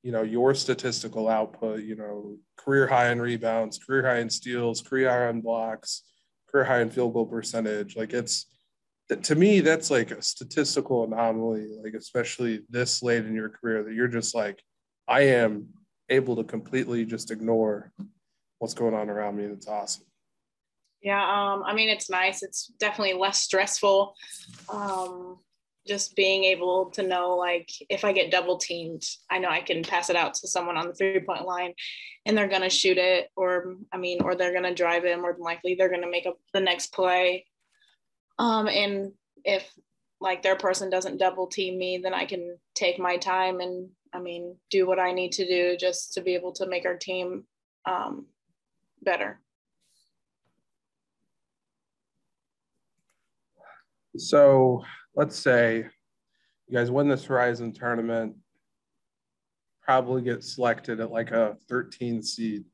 you 0.02 0.12
know, 0.12 0.22
your 0.22 0.54
statistical 0.54 1.28
output, 1.28 1.82
you 1.82 1.96
know, 1.96 2.36
career 2.56 2.86
high 2.86 3.10
in 3.10 3.20
rebounds, 3.20 3.78
career 3.78 4.06
high 4.06 4.18
in 4.18 4.30
steals, 4.30 4.82
career 4.82 5.10
high 5.10 5.30
in 5.30 5.40
blocks, 5.40 6.02
career 6.48 6.64
high 6.64 6.80
in 6.80 6.90
field 6.90 7.12
goal 7.12 7.26
percentage? 7.26 7.96
Like 7.96 8.12
it's, 8.12 8.46
to 9.22 9.34
me, 9.34 9.60
that's 9.60 9.90
like 9.90 10.10
a 10.10 10.22
statistical 10.22 11.04
anomaly, 11.04 11.68
like 11.82 11.94
especially 11.94 12.62
this 12.70 13.02
late 13.02 13.24
in 13.24 13.34
your 13.34 13.50
career, 13.50 13.84
that 13.84 13.94
you're 13.94 14.08
just 14.08 14.34
like, 14.34 14.62
I 15.08 15.22
am 15.22 15.68
able 16.08 16.36
to 16.36 16.44
completely 16.44 17.04
just 17.04 17.30
ignore 17.30 17.92
what's 18.58 18.74
going 18.74 18.94
on 18.94 19.10
around 19.10 19.36
me. 19.36 19.44
And 19.44 19.52
it's 19.52 19.68
awesome. 19.68 20.04
Yeah, 21.02 21.22
um, 21.22 21.62
I 21.64 21.74
mean, 21.74 21.88
it's 21.88 22.10
nice. 22.10 22.42
It's 22.42 22.72
definitely 22.78 23.14
less 23.14 23.40
stressful. 23.42 24.14
Um, 24.68 25.38
just 25.86 26.16
being 26.16 26.44
able 26.44 26.86
to 26.90 27.02
know, 27.02 27.36
like, 27.36 27.68
if 27.88 28.04
I 28.04 28.12
get 28.12 28.32
double 28.32 28.58
teamed, 28.58 29.04
I 29.30 29.38
know 29.38 29.48
I 29.48 29.60
can 29.60 29.82
pass 29.82 30.10
it 30.10 30.16
out 30.16 30.34
to 30.34 30.48
someone 30.48 30.76
on 30.76 30.88
the 30.88 30.94
three 30.94 31.20
point 31.20 31.44
line 31.44 31.74
and 32.24 32.36
they're 32.36 32.48
going 32.48 32.62
to 32.62 32.70
shoot 32.70 32.98
it, 32.98 33.28
or, 33.36 33.76
I 33.92 33.98
mean, 33.98 34.22
or 34.22 34.34
they're 34.34 34.52
going 34.52 34.64
to 34.64 34.74
drive 34.74 35.04
it. 35.04 35.20
More 35.20 35.32
than 35.32 35.42
likely, 35.42 35.74
they're 35.74 35.90
going 35.90 36.02
to 36.02 36.10
make 36.10 36.26
up 36.26 36.38
the 36.52 36.60
next 36.60 36.92
play. 36.92 37.46
Um, 38.38 38.66
and 38.66 39.12
if 39.44 39.70
like 40.20 40.42
their 40.42 40.56
person 40.56 40.90
doesn't 40.90 41.18
double 41.18 41.46
team 41.46 41.78
me, 41.78 41.98
then 41.98 42.14
I 42.14 42.24
can 42.24 42.58
take 42.74 42.98
my 42.98 43.16
time 43.16 43.60
and 43.60 43.90
I 44.16 44.20
mean 44.20 44.56
do 44.70 44.86
what 44.86 44.98
I 44.98 45.12
need 45.12 45.32
to 45.32 45.46
do 45.46 45.76
just 45.76 46.14
to 46.14 46.22
be 46.22 46.34
able 46.34 46.52
to 46.52 46.66
make 46.66 46.86
our 46.86 46.96
team 46.96 47.44
um, 47.84 48.26
better. 49.02 49.40
So 54.16 54.82
let's 55.14 55.38
say 55.38 55.86
you 56.66 56.78
guys 56.78 56.90
win 56.90 57.08
this 57.08 57.26
Horizon 57.26 57.74
tournament, 57.74 58.36
probably 59.82 60.22
get 60.22 60.42
selected 60.42 61.00
at 61.00 61.10
like 61.10 61.30
a 61.30 61.58
13 61.68 62.22
seed 62.22 62.64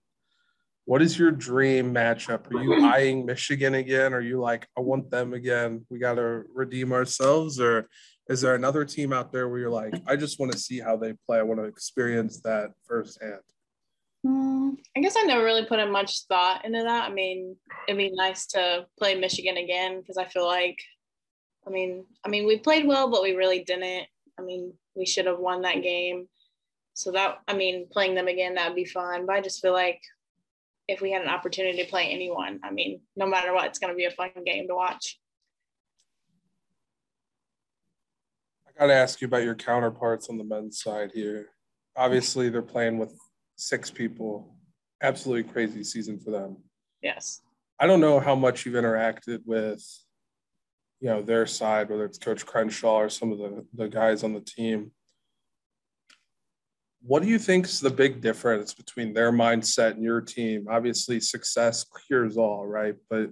what 0.85 1.03
is 1.03 1.19
your 1.19 1.31
dream 1.31 1.95
matchup? 1.95 2.53
Are 2.53 2.63
you 2.63 2.85
eyeing 2.93 3.25
Michigan 3.25 3.75
again? 3.75 4.13
Are 4.13 4.21
you 4.21 4.41
like, 4.41 4.67
I 4.77 4.81
want 4.81 5.11
them 5.11 5.33
again? 5.33 5.87
We 5.91 5.99
got 5.99 6.15
to 6.15 6.43
redeem 6.55 6.93
ourselves? 6.93 7.61
Or 7.61 7.89
is 8.29 8.41
there 8.41 8.55
another 8.55 8.85
team 8.85 9.13
out 9.13 9.33
there 9.33 9.49
where 9.49 9.59
you're 9.59 9.71
like, 9.71 9.95
I 10.07 10.17
just 10.17 10.39
want 10.39 10.53
to 10.53 10.59
see 10.59 10.79
how 10.79 10.97
they 10.97 11.15
play? 11.27 11.39
I 11.39 11.43
want 11.43 11.61
to 11.61 11.67
experience 11.67 12.41
that 12.43 12.71
firsthand. 12.87 13.41
Mm, 14.25 14.77
I 14.97 15.01
guess 15.01 15.17
I 15.19 15.23
never 15.23 15.45
really 15.45 15.65
put 15.65 15.81
in 15.81 15.91
much 15.91 16.27
thought 16.27 16.65
into 16.65 16.83
that. 16.83 17.11
I 17.11 17.13
mean, 17.13 17.57
it'd 17.89 17.99
be 17.99 18.13
nice 18.15 18.47
to 18.49 18.87
play 18.99 19.17
Michigan 19.17 19.57
again 19.57 20.01
because 20.01 20.17
I 20.17 20.25
feel 20.25 20.47
like, 20.47 20.79
I 21.67 21.71
mean, 21.71 22.05
I 22.25 22.29
mean, 22.29 22.47
we 22.47 22.59
played 22.59 22.87
well, 22.87 23.11
but 23.11 23.23
we 23.23 23.33
really 23.33 23.65
didn't. 23.65 24.07
I 24.39 24.43
mean, 24.43 24.73
we 24.95 25.07
should 25.07 25.27
have 25.27 25.39
won 25.39 25.63
that 25.63 25.83
game. 25.83 26.29
So 26.95 27.11
that, 27.13 27.39
I 27.49 27.55
mean, 27.55 27.89
playing 27.91 28.15
them 28.15 28.29
again, 28.29 28.55
that'd 28.55 28.77
be 28.77 28.85
fun. 28.85 29.27
But 29.27 29.37
I 29.37 29.41
just 29.41 29.61
feel 29.61 29.73
like 29.73 30.01
if 30.89 31.01
we 31.01 31.11
had 31.11 31.23
an 31.23 31.29
opportunity 31.29 31.83
to 31.83 31.89
play 31.89 32.09
anyone. 32.11 32.61
I 32.63 32.71
mean, 32.71 33.01
no 33.17 33.27
matter 33.27 33.53
what, 33.53 33.67
it's 33.67 33.79
going 33.79 33.93
to 33.93 33.97
be 33.97 34.05
a 34.05 34.11
fun 34.11 34.31
game 34.45 34.69
to 34.69 34.75
watch. 34.75 35.19
I 38.77 38.81
got 38.81 38.87
to 38.87 38.95
ask 38.95 39.21
you 39.21 39.27
about 39.27 39.43
your 39.43 39.55
counterparts 39.55 40.29
on 40.29 40.39
the 40.39 40.45
men's 40.45 40.83
side 40.83 41.11
here. 41.13 41.51
Obviously, 41.97 42.49
they're 42.49 42.63
playing 42.63 42.99
with 42.99 43.15
six 43.57 43.91
people. 43.91 44.57
Absolutely 45.03 45.51
crazy 45.51 45.85
season 45.85 46.19
for 46.19 46.31
them. 46.31 46.57
Yes. 47.03 47.43
I 47.79 47.87
don't 47.87 48.01
know 48.01 48.21
how 48.21 48.35
much 48.35 48.65
you've 48.65 48.77
interacted 48.77 49.41
with, 49.45 49.85
you 51.01 51.09
know, 51.09 51.23
their 51.23 51.47
side, 51.47 51.91
whether 51.91 52.05
it's 52.05 52.19
Coach 52.19 52.47
Crenshaw 52.47 52.97
or 52.99 53.09
some 53.09 53.33
of 53.33 53.39
the, 53.39 53.67
the 53.75 53.89
guys 53.89 54.25
on 54.25 54.33
the 54.33 54.41
team 54.41 54.93
what 57.05 57.23
do 57.23 57.29
you 57.29 57.39
think 57.39 57.67
is 57.67 57.81
the 57.81 57.91
big 57.91 58.21
difference 58.21 58.75
between 58.75 59.13
their 59.13 59.33
mindset 59.33 59.93
and 59.93 60.05
your 60.05 60.21
team? 60.21 60.67
Obviously, 60.71 61.19
success 61.19 61.85
cures 62.07 62.37
all, 62.37 62.65
right? 62.65 62.95
But 63.11 63.31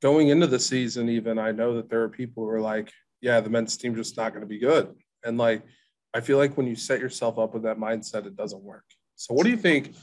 going 0.00 0.28
into 0.28 0.46
the 0.46 0.58
season, 0.58 1.08
even 1.10 1.38
I 1.38 1.52
know 1.52 1.74
that 1.76 1.90
there 1.90 2.02
are 2.02 2.08
people 2.08 2.44
who 2.44 2.50
are 2.50 2.60
like, 2.60 2.90
yeah, 3.22 3.40
the 3.40 3.48
men's 3.48 3.76
team 3.76 3.94
just 3.94 4.16
not 4.16 4.32
going 4.32 4.42
to 4.42 4.46
be 4.46 4.58
good. 4.58 4.94
And 5.24 5.38
like, 5.38 5.62
I 6.12 6.20
feel 6.20 6.36
like 6.36 6.56
when 6.56 6.66
you 6.66 6.76
set 6.76 7.00
yourself 7.00 7.38
up 7.38 7.54
with 7.54 7.62
that 7.62 7.78
mindset, 7.78 8.26
it 8.26 8.36
doesn't 8.36 8.62
work. 8.62 8.84
So, 9.16 9.32
what 9.32 9.44
do 9.44 9.50
you 9.50 9.56
think 9.56 9.94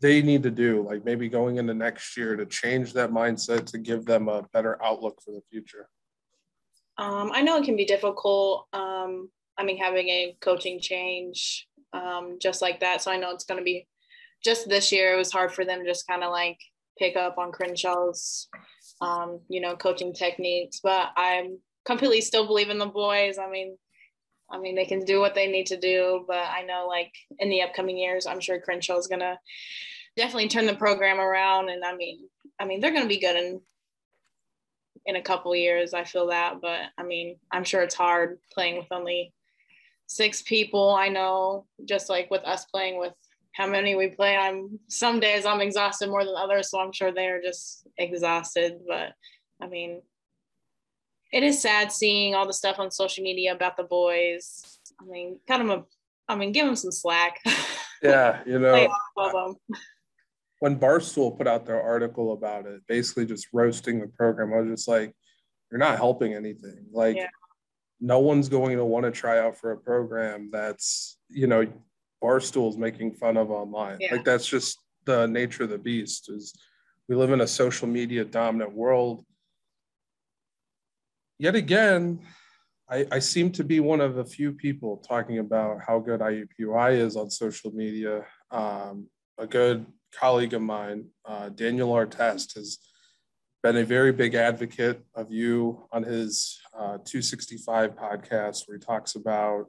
they 0.00 0.22
need 0.22 0.42
to 0.44 0.50
do, 0.50 0.82
like 0.82 1.04
maybe 1.04 1.28
going 1.28 1.56
into 1.56 1.74
next 1.74 2.16
year, 2.16 2.36
to 2.36 2.46
change 2.46 2.92
that 2.92 3.10
mindset 3.10 3.66
to 3.66 3.78
give 3.78 4.04
them 4.04 4.28
a 4.28 4.42
better 4.52 4.80
outlook 4.84 5.20
for 5.24 5.32
the 5.32 5.42
future? 5.50 5.88
Um, 6.98 7.32
I 7.32 7.42
know 7.42 7.56
it 7.56 7.64
can 7.64 7.76
be 7.76 7.84
difficult. 7.84 8.66
Um, 8.72 9.30
I 9.58 9.64
mean, 9.64 9.78
having 9.78 10.08
a 10.08 10.36
coaching 10.40 10.80
change 10.80 11.66
um, 11.92 12.38
just 12.40 12.62
like 12.62 12.80
that. 12.80 13.02
So 13.02 13.10
I 13.10 13.16
know 13.16 13.30
it's 13.30 13.44
going 13.44 13.58
to 13.58 13.64
be 13.64 13.86
just 14.44 14.68
this 14.68 14.92
year. 14.92 15.14
It 15.14 15.18
was 15.18 15.32
hard 15.32 15.52
for 15.52 15.64
them 15.64 15.80
to 15.80 15.86
just 15.86 16.06
kind 16.06 16.22
of 16.22 16.30
like 16.30 16.58
pick 16.98 17.16
up 17.16 17.38
on 17.38 17.52
Crenshaw's, 17.52 18.48
um, 19.00 19.40
you 19.48 19.60
know, 19.60 19.76
coaching 19.76 20.12
techniques. 20.12 20.80
But 20.82 21.10
I'm 21.16 21.58
completely 21.86 22.20
still 22.20 22.46
believe 22.46 22.70
in 22.70 22.78
the 22.78 22.86
boys. 22.86 23.38
I 23.38 23.48
mean, 23.48 23.76
I 24.50 24.58
mean, 24.58 24.74
they 24.74 24.84
can 24.84 25.04
do 25.04 25.20
what 25.20 25.34
they 25.34 25.46
need 25.46 25.66
to 25.66 25.78
do, 25.78 26.24
but 26.26 26.36
I 26.36 26.62
know 26.62 26.86
like 26.88 27.12
in 27.38 27.48
the 27.48 27.62
upcoming 27.62 27.98
years, 27.98 28.26
I'm 28.26 28.40
sure 28.40 28.60
Crenshaw 28.60 28.98
is 28.98 29.06
gonna 29.06 29.38
definitely 30.16 30.48
turn 30.48 30.66
the 30.66 30.74
program 30.74 31.18
around. 31.18 31.68
And 31.68 31.84
I 31.84 31.94
mean, 31.96 32.28
I 32.60 32.64
mean, 32.64 32.80
they're 32.80 32.92
gonna 32.92 33.06
be 33.06 33.20
good 33.20 33.36
in 33.36 33.60
in 35.06 35.16
a 35.16 35.22
couple 35.22 35.54
years. 35.54 35.94
I 35.94 36.04
feel 36.04 36.28
that, 36.28 36.60
but 36.60 36.80
I 36.98 37.02
mean, 37.02 37.36
I'm 37.52 37.64
sure 37.64 37.82
it's 37.82 37.94
hard 37.94 38.38
playing 38.52 38.76
with 38.76 38.88
only 38.90 39.32
six 40.06 40.42
people. 40.42 40.90
I 40.90 41.08
know 41.08 41.66
just 41.84 42.08
like 42.08 42.30
with 42.30 42.44
us 42.44 42.64
playing 42.66 42.98
with 42.98 43.12
how 43.52 43.66
many 43.66 43.94
we 43.94 44.08
play, 44.08 44.36
I'm 44.36 44.78
some 44.88 45.18
days 45.18 45.46
I'm 45.46 45.60
exhausted 45.60 46.08
more 46.08 46.24
than 46.24 46.34
others. 46.36 46.70
So 46.70 46.80
I'm 46.80 46.92
sure 46.92 47.12
they're 47.12 47.40
just 47.40 47.86
exhausted. 47.96 48.80
But 48.86 49.12
I 49.60 49.66
mean, 49.66 50.02
it 51.32 51.42
is 51.42 51.60
sad 51.60 51.92
seeing 51.92 52.34
all 52.34 52.46
the 52.46 52.52
stuff 52.52 52.78
on 52.78 52.90
social 52.90 53.24
media 53.24 53.54
about 53.54 53.76
the 53.76 53.84
boys. 53.84 54.78
I 55.00 55.04
mean, 55.04 55.38
kind 55.46 55.62
of 55.62 55.78
a, 55.78 55.84
I 56.28 56.36
mean, 56.36 56.52
give 56.52 56.66
them 56.66 56.76
some 56.76 56.92
slack. 56.92 57.40
Yeah, 58.02 58.42
you 58.44 58.58
know, 58.58 58.88
when 60.58 60.78
Barstool 60.78 61.36
put 61.36 61.46
out 61.48 61.64
their 61.64 61.80
article 61.80 62.34
about 62.34 62.66
it, 62.66 62.82
basically 62.86 63.24
just 63.24 63.48
roasting 63.54 64.00
the 64.00 64.06
program, 64.06 64.52
I 64.52 64.60
was 64.60 64.68
just 64.68 64.86
like, 64.86 65.14
you're 65.72 65.80
not 65.80 65.96
helping 65.96 66.34
anything. 66.34 66.84
Like, 66.92 67.16
yeah 67.16 67.28
no 68.00 68.18
one's 68.18 68.48
going 68.48 68.76
to 68.76 68.84
want 68.84 69.04
to 69.04 69.10
try 69.10 69.38
out 69.38 69.56
for 69.56 69.72
a 69.72 69.76
program 69.76 70.50
that's 70.52 71.18
you 71.28 71.46
know 71.46 71.66
barstool's 72.22 72.76
making 72.76 73.12
fun 73.12 73.36
of 73.36 73.50
online 73.50 73.96
yeah. 74.00 74.12
like 74.12 74.24
that's 74.24 74.46
just 74.46 74.78
the 75.04 75.26
nature 75.26 75.64
of 75.64 75.70
the 75.70 75.78
beast 75.78 76.28
is 76.30 76.54
we 77.08 77.14
live 77.14 77.30
in 77.30 77.40
a 77.40 77.46
social 77.46 77.86
media 77.86 78.24
dominant 78.24 78.72
world 78.72 79.24
yet 81.38 81.54
again 81.54 82.20
I, 82.88 83.06
I 83.10 83.18
seem 83.18 83.50
to 83.52 83.64
be 83.64 83.80
one 83.80 84.00
of 84.00 84.14
the 84.14 84.24
few 84.24 84.52
people 84.52 84.98
talking 84.98 85.38
about 85.38 85.80
how 85.84 85.98
good 85.98 86.20
IUPUI 86.20 86.98
is 86.98 87.16
on 87.16 87.30
social 87.30 87.72
media. 87.72 88.24
Um, 88.50 89.08
a 89.38 89.46
good 89.46 89.86
colleague 90.14 90.54
of 90.54 90.62
mine, 90.62 91.06
uh, 91.24 91.48
Daniel 91.48 91.90
Artest, 91.90 92.54
has 92.54 92.78
been 93.62 93.76
a 93.76 93.84
very 93.84 94.12
big 94.12 94.36
advocate 94.36 95.04
of 95.16 95.32
you 95.32 95.88
on 95.90 96.04
his 96.04 96.60
uh, 96.72 96.98
265 96.98 97.96
podcast, 97.96 98.68
where 98.68 98.78
he 98.78 98.84
talks 98.84 99.16
about 99.16 99.66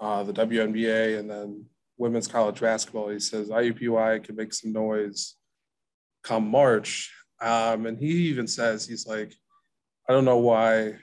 uh, 0.00 0.22
the 0.22 0.32
WNBA 0.34 1.18
and 1.18 1.30
then 1.30 1.64
women's 1.96 2.28
college 2.28 2.60
basketball. 2.60 3.08
He 3.08 3.18
says 3.18 3.48
IUPUI 3.48 4.24
can 4.24 4.36
make 4.36 4.52
some 4.52 4.72
noise 4.72 5.36
come 6.22 6.50
March. 6.50 7.10
Um, 7.40 7.86
and 7.86 7.98
he 7.98 8.28
even 8.28 8.46
says, 8.46 8.86
he's 8.86 9.06
like, 9.06 9.32
I 10.08 10.12
don't 10.12 10.24
know 10.24 10.38
why 10.38 10.94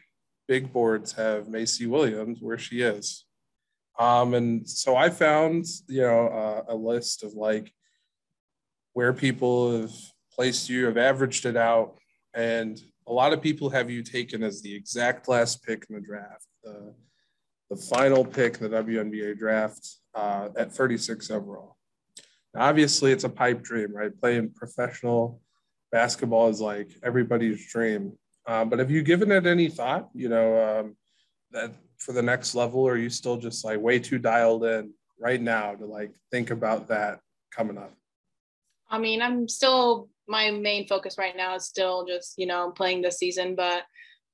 big 0.48 0.74
boards 0.74 1.14
have 1.14 1.48
Macee 1.48 1.88
Williams 1.88 2.40
where 2.42 2.58
she 2.58 2.82
is. 2.82 3.26
Um, 3.98 4.34
and 4.34 4.68
so 4.68 4.96
I 4.96 5.10
found, 5.10 5.66
you 5.88 6.02
know, 6.02 6.28
uh, 6.28 6.74
a 6.74 6.76
list 6.76 7.24
of 7.24 7.34
like 7.34 7.72
where 8.94 9.14
people 9.14 9.82
have 9.82 9.92
placed 10.34 10.70
you, 10.70 10.86
have 10.86 10.98
averaged 10.98 11.46
it 11.46 11.58
out 11.58 11.98
and 12.34 12.80
a 13.08 13.14
lot 13.14 13.34
of 13.34 13.42
people 13.42 13.70
have 13.72 13.90
you 13.90 14.04
taken 14.04 14.44
as 14.44 14.62
the 14.62 14.74
exact 14.74 15.28
last 15.28 15.64
pick 15.64 15.86
in 15.90 15.96
the 15.96 16.02
draft, 16.02 16.46
the, 16.64 16.94
the 17.72 17.76
final 17.76 18.24
pick 18.24 18.62
in 18.62 18.70
the 18.70 18.84
WNBA 18.84 19.38
draft 19.38 19.98
uh, 20.14 20.50
at 20.56 20.72
36 20.72 21.32
overall. 21.32 21.76
Now, 22.54 22.62
obviously, 22.62 23.12
it's 23.12 23.24
a 23.24 23.30
pipe 23.30 23.64
dream, 23.64 23.96
right? 23.96 24.16
Playing 24.20 24.52
professional 24.52 25.42
basketball 25.92 26.50
is 26.50 26.62
like 26.62 26.92
everybody's 27.04 27.68
dream. 27.72 28.14
Uh, 28.50 28.66
but 28.66 28.80
have 28.80 28.90
you 28.90 29.04
given 29.04 29.32
it 29.32 29.46
any 29.46 29.70
thought? 29.70 30.10
You 30.14 30.30
know, 30.30 30.80
um, 30.80 30.96
that 31.52 31.72
for 31.98 32.14
the 32.14 32.24
next 32.24 32.56
level, 32.56 32.88
are 32.88 32.98
you 32.98 33.10
still 33.10 33.38
just 33.38 33.64
like 33.64 33.80
way 33.80 34.00
too 34.00 34.18
dialed 34.18 34.66
in? 34.66 34.94
right 35.20 35.42
now 35.42 35.76
to 35.76 35.86
like 35.86 36.12
think 36.32 36.50
about 36.50 36.88
that 36.88 37.20
coming 37.52 37.78
up? 37.78 37.94
I 38.90 38.98
mean, 38.98 39.22
I'm 39.22 39.48
still 39.48 40.10
my 40.28 40.52
main 40.52 40.88
focus 40.88 41.18
right 41.18 41.36
now 41.36 41.56
is 41.56 41.66
still 41.66 42.06
just, 42.06 42.36
you 42.38 42.46
know, 42.46 42.72
playing 42.72 43.02
this 43.02 43.18
season, 43.18 43.56
but 43.56 43.84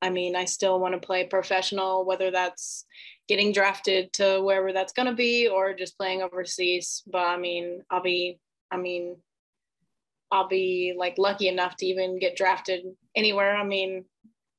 I 0.01 0.09
mean, 0.09 0.35
I 0.35 0.45
still 0.45 0.79
want 0.79 0.93
to 0.93 1.05
play 1.05 1.25
professional, 1.25 2.05
whether 2.05 2.31
that's 2.31 2.85
getting 3.27 3.51
drafted 3.51 4.13
to 4.13 4.41
wherever 4.41 4.71
that's 4.71 4.93
going 4.93 5.07
to 5.07 5.15
be 5.15 5.47
or 5.47 5.73
just 5.73 5.97
playing 5.97 6.21
overseas. 6.21 7.01
But 7.07 7.27
I 7.27 7.37
mean, 7.37 7.81
I'll 7.89 8.03
be, 8.03 8.39
I 8.71 8.77
mean, 8.77 9.17
I'll 10.31 10.47
be 10.47 10.93
like 10.97 11.15
lucky 11.17 11.47
enough 11.47 11.75
to 11.77 11.85
even 11.85 12.19
get 12.19 12.35
drafted 12.35 12.83
anywhere. 13.15 13.55
I 13.55 13.63
mean, 13.63 14.05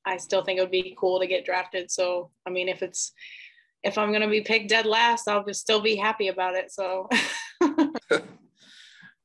I 0.04 0.16
still 0.16 0.44
think 0.44 0.58
it 0.58 0.62
would 0.62 0.70
be 0.70 0.96
cool 0.98 1.20
to 1.20 1.26
get 1.26 1.44
drafted. 1.44 1.90
So, 1.90 2.30
I 2.46 2.50
mean, 2.50 2.68
if 2.68 2.82
it's, 2.82 3.12
if 3.82 3.98
I'm 3.98 4.10
going 4.10 4.22
to 4.22 4.28
be 4.28 4.40
picked 4.40 4.68
dead 4.68 4.86
last, 4.86 5.28
I'll 5.28 5.44
just 5.44 5.60
still 5.60 5.80
be 5.80 5.96
happy 5.96 6.28
about 6.28 6.54
it. 6.54 6.70
So, 6.72 7.08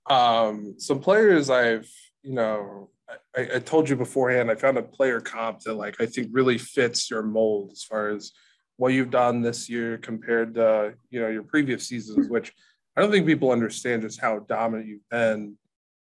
um, 0.10 0.76
some 0.78 1.00
players 1.00 1.50
I've, 1.50 1.90
you 2.24 2.34
know, 2.34 2.90
I, 3.36 3.56
I, 3.56 3.60
told 3.60 3.90
you 3.90 3.96
beforehand, 3.96 4.50
I 4.50 4.56
found 4.56 4.78
a 4.78 4.84
player 4.84 5.20
comp 5.20 5.60
that 5.62 5.74
like 5.74 6.00
I 6.00 6.06
think 6.06 6.30
really 6.32 6.58
fits 6.58 7.10
your 7.10 7.24
mold 7.24 7.72
as 7.72 7.84
far 7.84 8.10
as 8.10 8.32
what 8.78 8.94
you've 8.94 9.12
done 9.12 9.42
this 9.42 9.70
year 9.70 9.98
compared 9.98 10.56
to 10.56 10.94
you 11.10 11.22
know 11.22 11.28
your 11.28 11.44
previous 11.44 11.88
seasons, 11.88 12.30
which 12.30 12.54
I 12.96 13.02
don't 13.02 13.12
think 13.12 13.26
people 13.26 13.52
understand 13.52 14.02
just 14.02 14.22
how 14.22 14.40
dominant 14.40 14.88
you've 14.88 15.10
been 15.10 15.58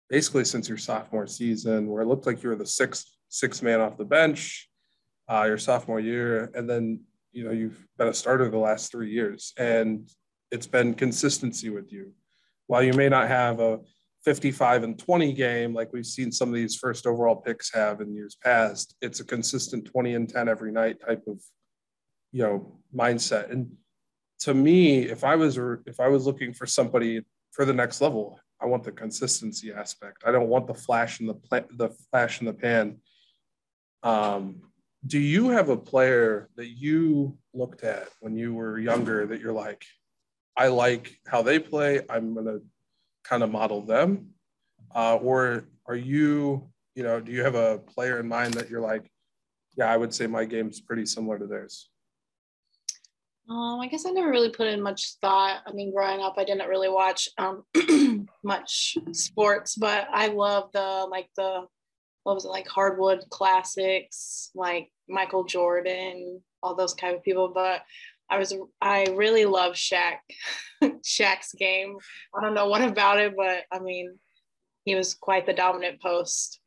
basically 0.09 0.45
since 0.45 0.67
your 0.67 0.77
sophomore 0.77 1.27
season, 1.27 1.87
where 1.87 2.01
it 2.01 2.07
looked 2.07 2.25
like 2.25 2.43
you 2.43 2.49
were 2.49 2.55
the 2.55 2.65
sixth 2.65 3.07
sixth 3.29 3.61
man 3.61 3.79
off 3.79 3.97
the 3.97 4.05
bench 4.05 4.69
uh, 5.29 5.45
your 5.45 5.57
sophomore 5.57 5.99
year, 5.99 6.51
and 6.55 6.69
then 6.69 7.01
you 7.31 7.43
know 7.43 7.51
you've 7.51 7.85
been 7.97 8.07
a 8.07 8.13
starter 8.13 8.49
the 8.49 8.57
last 8.57 8.91
three 8.91 9.11
years, 9.11 9.53
and 9.57 10.09
it's 10.51 10.67
been 10.67 10.93
consistency 10.93 11.69
with 11.69 11.91
you. 11.91 12.11
While 12.67 12.83
you 12.83 12.93
may 12.93 13.09
not 13.09 13.27
have 13.27 13.59
a 13.59 13.79
55 14.25 14.83
and 14.83 14.99
20 14.99 15.33
game 15.33 15.73
like 15.73 15.93
we've 15.93 16.05
seen 16.05 16.31
some 16.31 16.49
of 16.49 16.55
these 16.55 16.75
first 16.75 17.07
overall 17.07 17.35
picks 17.35 17.73
have 17.73 18.01
in 18.01 18.13
years 18.13 18.35
past, 18.43 18.95
it's 19.01 19.21
a 19.21 19.25
consistent 19.25 19.85
20 19.85 20.15
and 20.15 20.29
10 20.29 20.49
every 20.49 20.71
night 20.71 20.97
type 20.99 21.23
of 21.27 21.39
you 22.31 22.43
know 22.43 22.79
mindset. 22.95 23.51
And 23.51 23.71
to 24.39 24.53
me, 24.53 25.03
if 25.03 25.23
I 25.23 25.35
was 25.35 25.57
if 25.85 25.99
I 25.99 26.07
was 26.07 26.25
looking 26.25 26.53
for 26.53 26.65
somebody 26.65 27.21
for 27.51 27.65
the 27.65 27.73
next 27.73 28.01
level, 28.01 28.39
I 28.61 28.65
want 28.65 28.83
the 28.83 28.91
consistency 28.91 29.71
aspect. 29.71 30.23
I 30.25 30.31
don't 30.31 30.49
want 30.49 30.67
the 30.67 30.73
flash 30.73 31.19
in 31.19 31.27
the 31.27 31.33
pla- 31.33 31.69
the 31.71 31.89
flash 32.11 32.41
in 32.41 32.45
the 32.45 32.53
pan. 32.53 32.97
Um, 34.03 34.61
do 35.05 35.19
you 35.19 35.49
have 35.49 35.69
a 35.69 35.77
player 35.77 36.49
that 36.55 36.67
you 36.67 37.37
looked 37.53 37.83
at 37.83 38.09
when 38.19 38.35
you 38.35 38.53
were 38.53 38.77
younger 38.79 39.25
that 39.27 39.39
you're 39.39 39.53
like, 39.53 39.85
I 40.57 40.67
like 40.67 41.17
how 41.25 41.41
they 41.41 41.57
play. 41.57 42.01
I'm 42.09 42.33
gonna 42.35 42.59
kind 43.23 43.43
of 43.43 43.51
model 43.51 43.81
them, 43.81 44.31
uh, 44.93 45.15
or 45.15 45.65
are 45.85 45.95
you, 45.95 46.69
you 46.95 47.03
know, 47.03 47.19
do 47.19 47.31
you 47.31 47.43
have 47.43 47.55
a 47.55 47.77
player 47.79 48.19
in 48.19 48.27
mind 48.27 48.55
that 48.55 48.69
you're 48.69 48.81
like, 48.81 49.09
yeah, 49.77 49.91
I 49.91 49.95
would 49.95 50.13
say 50.13 50.27
my 50.27 50.43
game's 50.43 50.81
pretty 50.81 51.05
similar 51.05 51.39
to 51.39 51.47
theirs. 51.47 51.88
Um, 53.49 53.79
I 53.79 53.87
guess 53.87 54.05
I 54.05 54.11
never 54.11 54.29
really 54.29 54.51
put 54.51 54.67
in 54.67 54.81
much 54.81 55.13
thought. 55.21 55.61
I 55.65 55.71
mean, 55.71 55.91
growing 55.91 56.21
up, 56.21 56.35
I 56.37 56.43
didn't 56.43 56.67
really 56.67 56.89
watch 56.89 57.29
um, 57.39 57.63
much 58.43 58.95
sports, 59.11 59.75
but 59.75 60.07
I 60.13 60.27
love 60.27 60.71
the 60.71 61.07
like 61.09 61.29
the 61.35 61.65
what 62.23 62.35
was 62.35 62.45
it 62.45 62.49
like 62.49 62.67
hardwood 62.67 63.23
classics, 63.31 64.51
like 64.53 64.91
Michael 65.07 65.45
Jordan, 65.45 66.43
all 66.61 66.75
those 66.75 66.93
kind 66.93 67.15
of 67.15 67.23
people. 67.23 67.51
But 67.51 67.81
I 68.29 68.37
was 68.37 68.53
I 68.81 69.07
really 69.15 69.45
love 69.45 69.73
Shaq, 69.73 70.17
Shaq's 70.83 71.53
game. 71.53 71.97
I 72.37 72.41
don't 72.41 72.53
know 72.53 72.67
what 72.67 72.83
about 72.83 73.19
it, 73.19 73.35
but 73.35 73.63
I 73.71 73.79
mean, 73.79 74.19
he 74.85 74.93
was 74.93 75.15
quite 75.15 75.47
the 75.47 75.53
dominant 75.53 76.01
post 76.01 76.59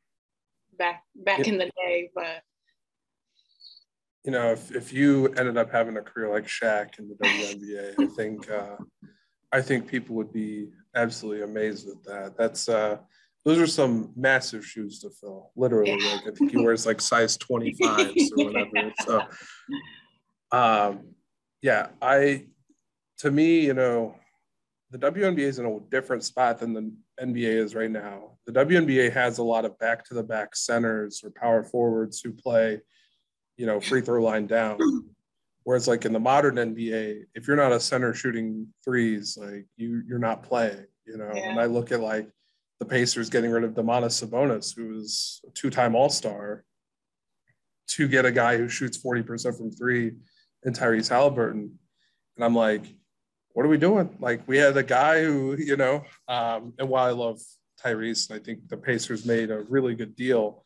back 0.77 1.05
back 1.15 1.47
in 1.47 1.59
the 1.59 1.71
day. 1.77 2.11
But 2.13 2.43
you 4.25 4.33
know, 4.33 4.53
if, 4.53 4.75
if 4.75 4.93
you 4.93 5.29
ended 5.37 5.57
up 5.57 5.71
having 5.71 5.97
a 5.97 6.03
career 6.03 6.31
like 6.31 6.47
Shaq 6.47 6.99
in 6.99 7.09
the 7.09 7.15
WNBA, 7.15 7.95
I 7.99 8.07
think 8.15 8.51
uh, 8.51 8.77
I 9.53 9.61
think 9.61 9.87
people 9.87 10.15
would 10.17 10.33
be 10.33 10.69
absolutely 10.95 11.43
amazed 11.43 11.89
at 11.89 12.03
that. 12.05 12.37
That's 12.37 12.69
uh, 12.69 12.99
those 13.45 13.59
are 13.59 13.67
some 13.67 14.13
massive 14.15 14.65
shoes 14.65 15.01
to 15.01 15.11
fill, 15.11 15.51
literally. 15.57 15.99
Yeah. 15.99 16.13
Like 16.15 16.29
I 16.29 16.31
think 16.31 16.53
he 16.53 16.59
wears 16.59 16.87
like 16.87 17.01
size 17.01 17.37
25s 17.37 18.31
or 18.39 18.45
whatever. 18.45 18.93
So, 19.05 19.23
um, 20.53 21.15
yeah, 21.61 21.89
I 22.01 22.47
to 23.19 23.31
me, 23.31 23.61
you 23.67 23.75
know, 23.75 24.15
the 24.91 24.99
WNBA 24.99 25.39
is 25.39 25.59
in 25.59 25.67
a 25.67 25.81
different 25.91 26.23
spot 26.23 26.59
than 26.59 26.75
the 26.75 26.93
NBA 27.21 27.57
is 27.57 27.75
right 27.75 27.91
now. 27.91 28.39
The 28.47 28.53
WNBA 28.53 29.13
has 29.13 29.39
a 29.39 29.43
lot 29.43 29.65
of 29.65 29.79
back 29.79 30.05
to 30.07 30.15
the 30.15 30.23
back 30.23 30.55
centers 30.55 31.23
or 31.25 31.31
power 31.31 31.65
forwards 31.65 32.21
who 32.21 32.33
play 32.33 32.81
you 33.63 33.67
know, 33.67 33.81
free 33.81 34.01
throw 34.01 34.21
line 34.21 34.49
down. 34.49 34.77
Whereas 35.63 35.87
like 35.87 36.05
in 36.05 36.13
the 36.13 36.19
modern 36.19 36.57
NBA, 36.57 37.27
if 37.37 37.47
you're 37.47 37.57
not 37.57 37.71
a 37.71 37.79
center 37.79 38.13
shooting 38.13 38.67
threes, 38.85 39.39
like 39.41 39.67
you 39.77 40.03
you're 40.05 40.19
not 40.19 40.43
playing, 40.43 40.85
you 41.07 41.17
know. 41.17 41.31
Yeah. 41.33 41.51
And 41.51 41.61
I 41.61 41.67
look 41.67 41.93
at 41.93 42.01
like 42.01 42.29
the 42.81 42.85
Pacers 42.85 43.31
getting 43.31 43.53
rid 43.53 43.63
of 43.63 43.75
Domantas 43.75 44.21
Sabonis, 44.21 44.75
who 44.75 44.89
was 44.89 45.41
a 45.47 45.51
two-time 45.53 45.95
All-Star, 45.95 46.65
to 47.91 48.09
get 48.09 48.25
a 48.25 48.33
guy 48.33 48.57
who 48.57 48.69
shoots 48.69 48.99
40% 48.99 49.57
from 49.57 49.71
three 49.71 50.15
and 50.65 50.77
Tyrese 50.77 51.09
Halliburton. 51.09 51.79
And 52.37 52.45
I'm 52.45 52.57
like, 52.57 52.83
what 53.53 53.65
are 53.65 53.69
we 53.69 53.79
doing? 53.79 54.17
Like 54.19 54.43
we 54.49 54.57
had 54.57 54.77
a 54.77 54.83
guy 54.83 55.23
who, 55.23 55.55
you 55.57 55.77
know, 55.77 56.03
um, 56.27 56.73
and 56.81 56.89
while 56.89 57.07
I 57.07 57.13
love 57.13 57.39
Tyrese, 57.81 58.29
and 58.29 58.41
I 58.41 58.43
think 58.43 58.69
the 58.69 58.77
Pacers 58.77 59.25
made 59.25 59.53
a 59.53 59.61
really 59.61 59.95
good 59.95 60.17
deal. 60.17 60.65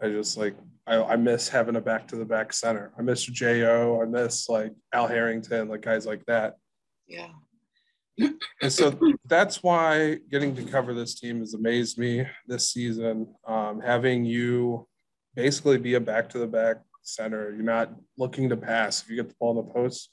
I 0.00 0.08
just 0.08 0.36
like 0.36 0.54
I, 0.86 1.02
I 1.02 1.16
miss 1.16 1.48
having 1.48 1.76
a 1.76 1.80
back 1.80 2.08
to 2.08 2.16
the 2.16 2.24
back 2.24 2.52
center. 2.52 2.92
I 2.98 3.02
miss 3.02 3.24
Jo. 3.24 4.00
I 4.02 4.06
miss 4.06 4.48
like 4.48 4.72
Al 4.92 5.06
Harrington, 5.06 5.68
like 5.68 5.82
guys 5.82 6.06
like 6.06 6.24
that. 6.26 6.56
Yeah. 7.06 7.28
and 8.18 8.72
so 8.72 8.98
that's 9.26 9.62
why 9.62 10.18
getting 10.30 10.54
to 10.56 10.62
cover 10.62 10.94
this 10.94 11.18
team 11.18 11.40
has 11.40 11.54
amazed 11.54 11.98
me 11.98 12.26
this 12.46 12.70
season. 12.70 13.34
Um, 13.46 13.80
having 13.80 14.24
you 14.24 14.88
basically 15.36 15.78
be 15.78 15.94
a 15.94 16.00
back 16.00 16.28
to 16.30 16.38
the 16.38 16.46
back 16.46 16.78
center, 17.02 17.50
you're 17.54 17.62
not 17.62 17.92
looking 18.16 18.48
to 18.48 18.56
pass. 18.56 19.02
If 19.02 19.10
you 19.10 19.16
get 19.16 19.28
the 19.28 19.36
ball 19.38 19.58
in 19.58 19.66
the 19.66 19.72
post, 19.72 20.10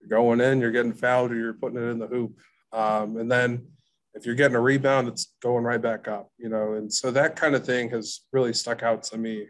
you're 0.00 0.08
going 0.08 0.40
in, 0.40 0.60
you're 0.60 0.70
getting 0.70 0.92
fouled, 0.92 1.32
or 1.32 1.36
you're 1.36 1.54
putting 1.54 1.78
it 1.78 1.90
in 1.90 1.98
the 1.98 2.06
hoop. 2.06 2.38
Um, 2.72 3.16
and 3.16 3.30
then 3.30 3.66
if 4.18 4.26
you're 4.26 4.34
getting 4.34 4.56
a 4.56 4.60
rebound, 4.60 5.06
it's 5.06 5.32
going 5.40 5.64
right 5.64 5.80
back 5.80 6.08
up, 6.08 6.30
you 6.38 6.48
know. 6.48 6.74
And 6.74 6.92
so 6.92 7.12
that 7.12 7.36
kind 7.36 7.54
of 7.54 7.64
thing 7.64 7.88
has 7.90 8.20
really 8.32 8.52
stuck 8.52 8.82
out 8.82 9.04
to 9.04 9.18
me. 9.18 9.46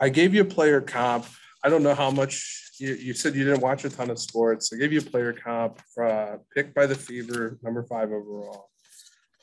I 0.00 0.08
gave 0.08 0.34
you 0.34 0.40
a 0.40 0.46
player 0.46 0.80
comp. 0.80 1.26
I 1.62 1.68
don't 1.68 1.82
know 1.82 1.94
how 1.94 2.10
much 2.10 2.70
you, 2.78 2.94
you 2.94 3.12
said 3.12 3.34
you 3.34 3.44
didn't 3.44 3.60
watch 3.60 3.84
a 3.84 3.90
ton 3.90 4.10
of 4.10 4.18
sports. 4.18 4.72
I 4.72 4.76
gave 4.76 4.92
you 4.92 5.00
a 5.00 5.02
player 5.02 5.32
comp 5.34 5.80
uh, 6.02 6.36
picked 6.54 6.74
by 6.74 6.86
the 6.86 6.94
Fever, 6.94 7.58
number 7.62 7.82
five 7.82 8.10
overall, 8.10 8.70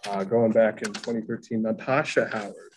uh, 0.08 0.24
going 0.24 0.52
back 0.52 0.82
in 0.82 0.92
2013. 0.92 1.62
Natasha 1.62 2.30
Howard. 2.32 2.73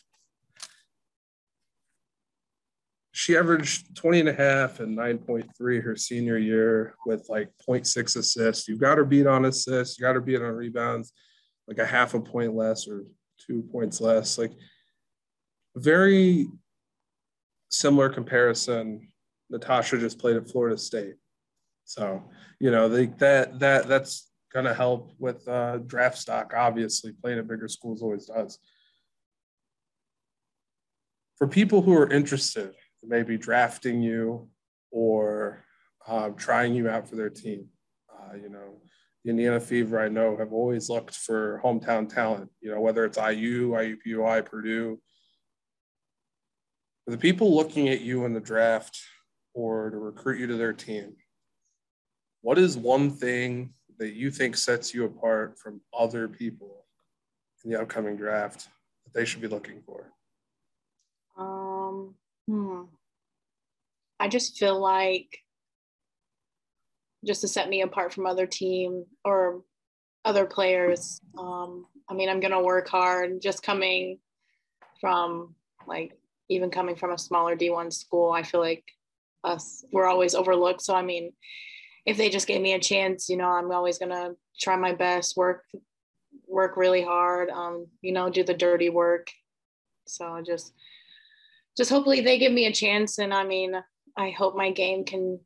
She 3.16 3.34
averaged 3.34 3.96
20 3.96 4.20
and 4.20 4.28
a 4.28 4.32
half 4.34 4.78
and 4.80 4.94
9.3 4.94 5.82
her 5.82 5.96
senior 5.96 6.36
year 6.36 6.94
with 7.06 7.26
like 7.30 7.50
0.6 7.66 8.14
assists. 8.14 8.68
You've 8.68 8.78
got 8.78 8.98
her 8.98 9.06
beat 9.06 9.26
on 9.26 9.46
assists, 9.46 9.98
you 9.98 10.02
got 10.02 10.16
her 10.16 10.20
beat 10.20 10.42
on 10.42 10.52
rebounds, 10.52 11.14
like 11.66 11.78
a 11.78 11.86
half 11.86 12.12
a 12.12 12.20
point 12.20 12.54
less 12.54 12.86
or 12.86 13.04
two 13.38 13.62
points 13.72 14.02
less. 14.02 14.36
Like 14.36 14.52
very 15.76 16.46
similar 17.70 18.10
comparison. 18.10 19.08
Natasha 19.48 19.96
just 19.96 20.18
played 20.18 20.36
at 20.36 20.50
Florida 20.50 20.76
State. 20.76 21.14
So, 21.86 22.22
you 22.60 22.70
know, 22.70 22.90
they, 22.90 23.06
that 23.06 23.58
that 23.60 23.88
that's 23.88 24.30
gonna 24.52 24.74
help 24.74 25.12
with 25.18 25.48
uh, 25.48 25.78
draft 25.78 26.18
stock, 26.18 26.52
obviously. 26.54 27.12
Playing 27.12 27.38
at 27.38 27.48
bigger 27.48 27.68
schools 27.68 28.02
always 28.02 28.26
does. 28.26 28.58
For 31.38 31.48
people 31.48 31.80
who 31.80 31.96
are 31.96 32.12
interested, 32.12 32.74
maybe 33.06 33.36
drafting 33.38 34.02
you 34.02 34.48
or 34.90 35.64
um, 36.06 36.34
trying 36.34 36.74
you 36.74 36.88
out 36.88 37.08
for 37.08 37.16
their 37.16 37.30
team. 37.30 37.68
Uh, 38.12 38.36
you 38.36 38.48
know, 38.48 38.80
the 39.24 39.30
Indiana 39.30 39.60
Fever, 39.60 40.00
I 40.00 40.08
know, 40.08 40.36
have 40.36 40.52
always 40.52 40.88
looked 40.88 41.14
for 41.14 41.60
hometown 41.64 42.12
talent, 42.12 42.50
you 42.60 42.70
know, 42.70 42.80
whether 42.80 43.04
it's 43.04 43.18
IU, 43.18 43.70
IUPUI, 43.70 44.44
Purdue. 44.44 45.00
For 47.04 47.10
the 47.12 47.18
people 47.18 47.54
looking 47.54 47.88
at 47.88 48.00
you 48.00 48.24
in 48.24 48.34
the 48.34 48.40
draft 48.40 49.00
or 49.54 49.90
to 49.90 49.96
recruit 49.96 50.40
you 50.40 50.46
to 50.48 50.56
their 50.56 50.72
team, 50.72 51.14
what 52.42 52.58
is 52.58 52.76
one 52.76 53.10
thing 53.10 53.70
that 53.98 54.14
you 54.14 54.30
think 54.30 54.56
sets 54.56 54.92
you 54.92 55.04
apart 55.04 55.58
from 55.58 55.80
other 55.96 56.28
people 56.28 56.84
in 57.64 57.70
the 57.70 57.80
upcoming 57.80 58.16
draft 58.16 58.68
that 59.04 59.14
they 59.14 59.24
should 59.24 59.40
be 59.40 59.48
looking 59.48 59.82
for? 59.84 60.12
Um, 61.38 62.14
Hmm. 62.48 62.82
I 64.18 64.28
just 64.28 64.58
feel 64.58 64.80
like 64.80 65.38
just 67.26 67.40
to 67.40 67.48
set 67.48 67.68
me 67.68 67.82
apart 67.82 68.12
from 68.12 68.26
other 68.26 68.46
team 68.46 69.04
or 69.24 69.62
other 70.24 70.46
players. 70.46 71.20
Um, 71.38 71.86
I 72.08 72.14
mean, 72.14 72.28
I'm 72.28 72.40
gonna 72.40 72.62
work 72.62 72.88
hard. 72.88 73.40
Just 73.40 73.62
coming 73.62 74.18
from 75.00 75.54
like 75.86 76.12
even 76.48 76.70
coming 76.70 76.96
from 76.96 77.12
a 77.12 77.18
smaller 77.18 77.56
D1 77.56 77.92
school, 77.92 78.32
I 78.32 78.42
feel 78.42 78.60
like 78.60 78.84
us 79.44 79.84
we're 79.92 80.06
always 80.06 80.34
overlooked. 80.34 80.82
So 80.82 80.94
I 80.94 81.02
mean, 81.02 81.32
if 82.04 82.16
they 82.16 82.30
just 82.30 82.46
gave 82.46 82.60
me 82.60 82.74
a 82.74 82.80
chance, 82.80 83.28
you 83.28 83.36
know, 83.36 83.48
I'm 83.48 83.70
always 83.72 83.98
gonna 83.98 84.32
try 84.58 84.76
my 84.76 84.92
best, 84.92 85.36
work 85.36 85.64
work 86.46 86.76
really 86.76 87.02
hard, 87.02 87.50
um, 87.50 87.86
you 88.00 88.12
know, 88.12 88.30
do 88.30 88.44
the 88.44 88.54
dirty 88.54 88.88
work. 88.88 89.28
So 90.06 90.42
just 90.44 90.72
just 91.76 91.90
hopefully 91.90 92.20
they 92.20 92.38
give 92.38 92.52
me 92.52 92.66
a 92.66 92.72
chance 92.72 93.18
and 93.18 93.34
I 93.34 93.44
mean, 93.44 93.74
I 94.16 94.30
hope 94.30 94.56
my 94.56 94.70
game 94.70 95.04
can 95.04 95.40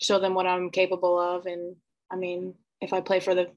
show 0.00 0.18
them 0.18 0.34
what 0.34 0.46
I'm 0.46 0.70
capable 0.70 1.18
of 1.18 1.46
and 1.46 1.76
I 2.10 2.16
mean, 2.16 2.54
if 2.80 2.92
I 2.92 3.00
play 3.00 3.20
for 3.20 3.34
the 3.34 3.50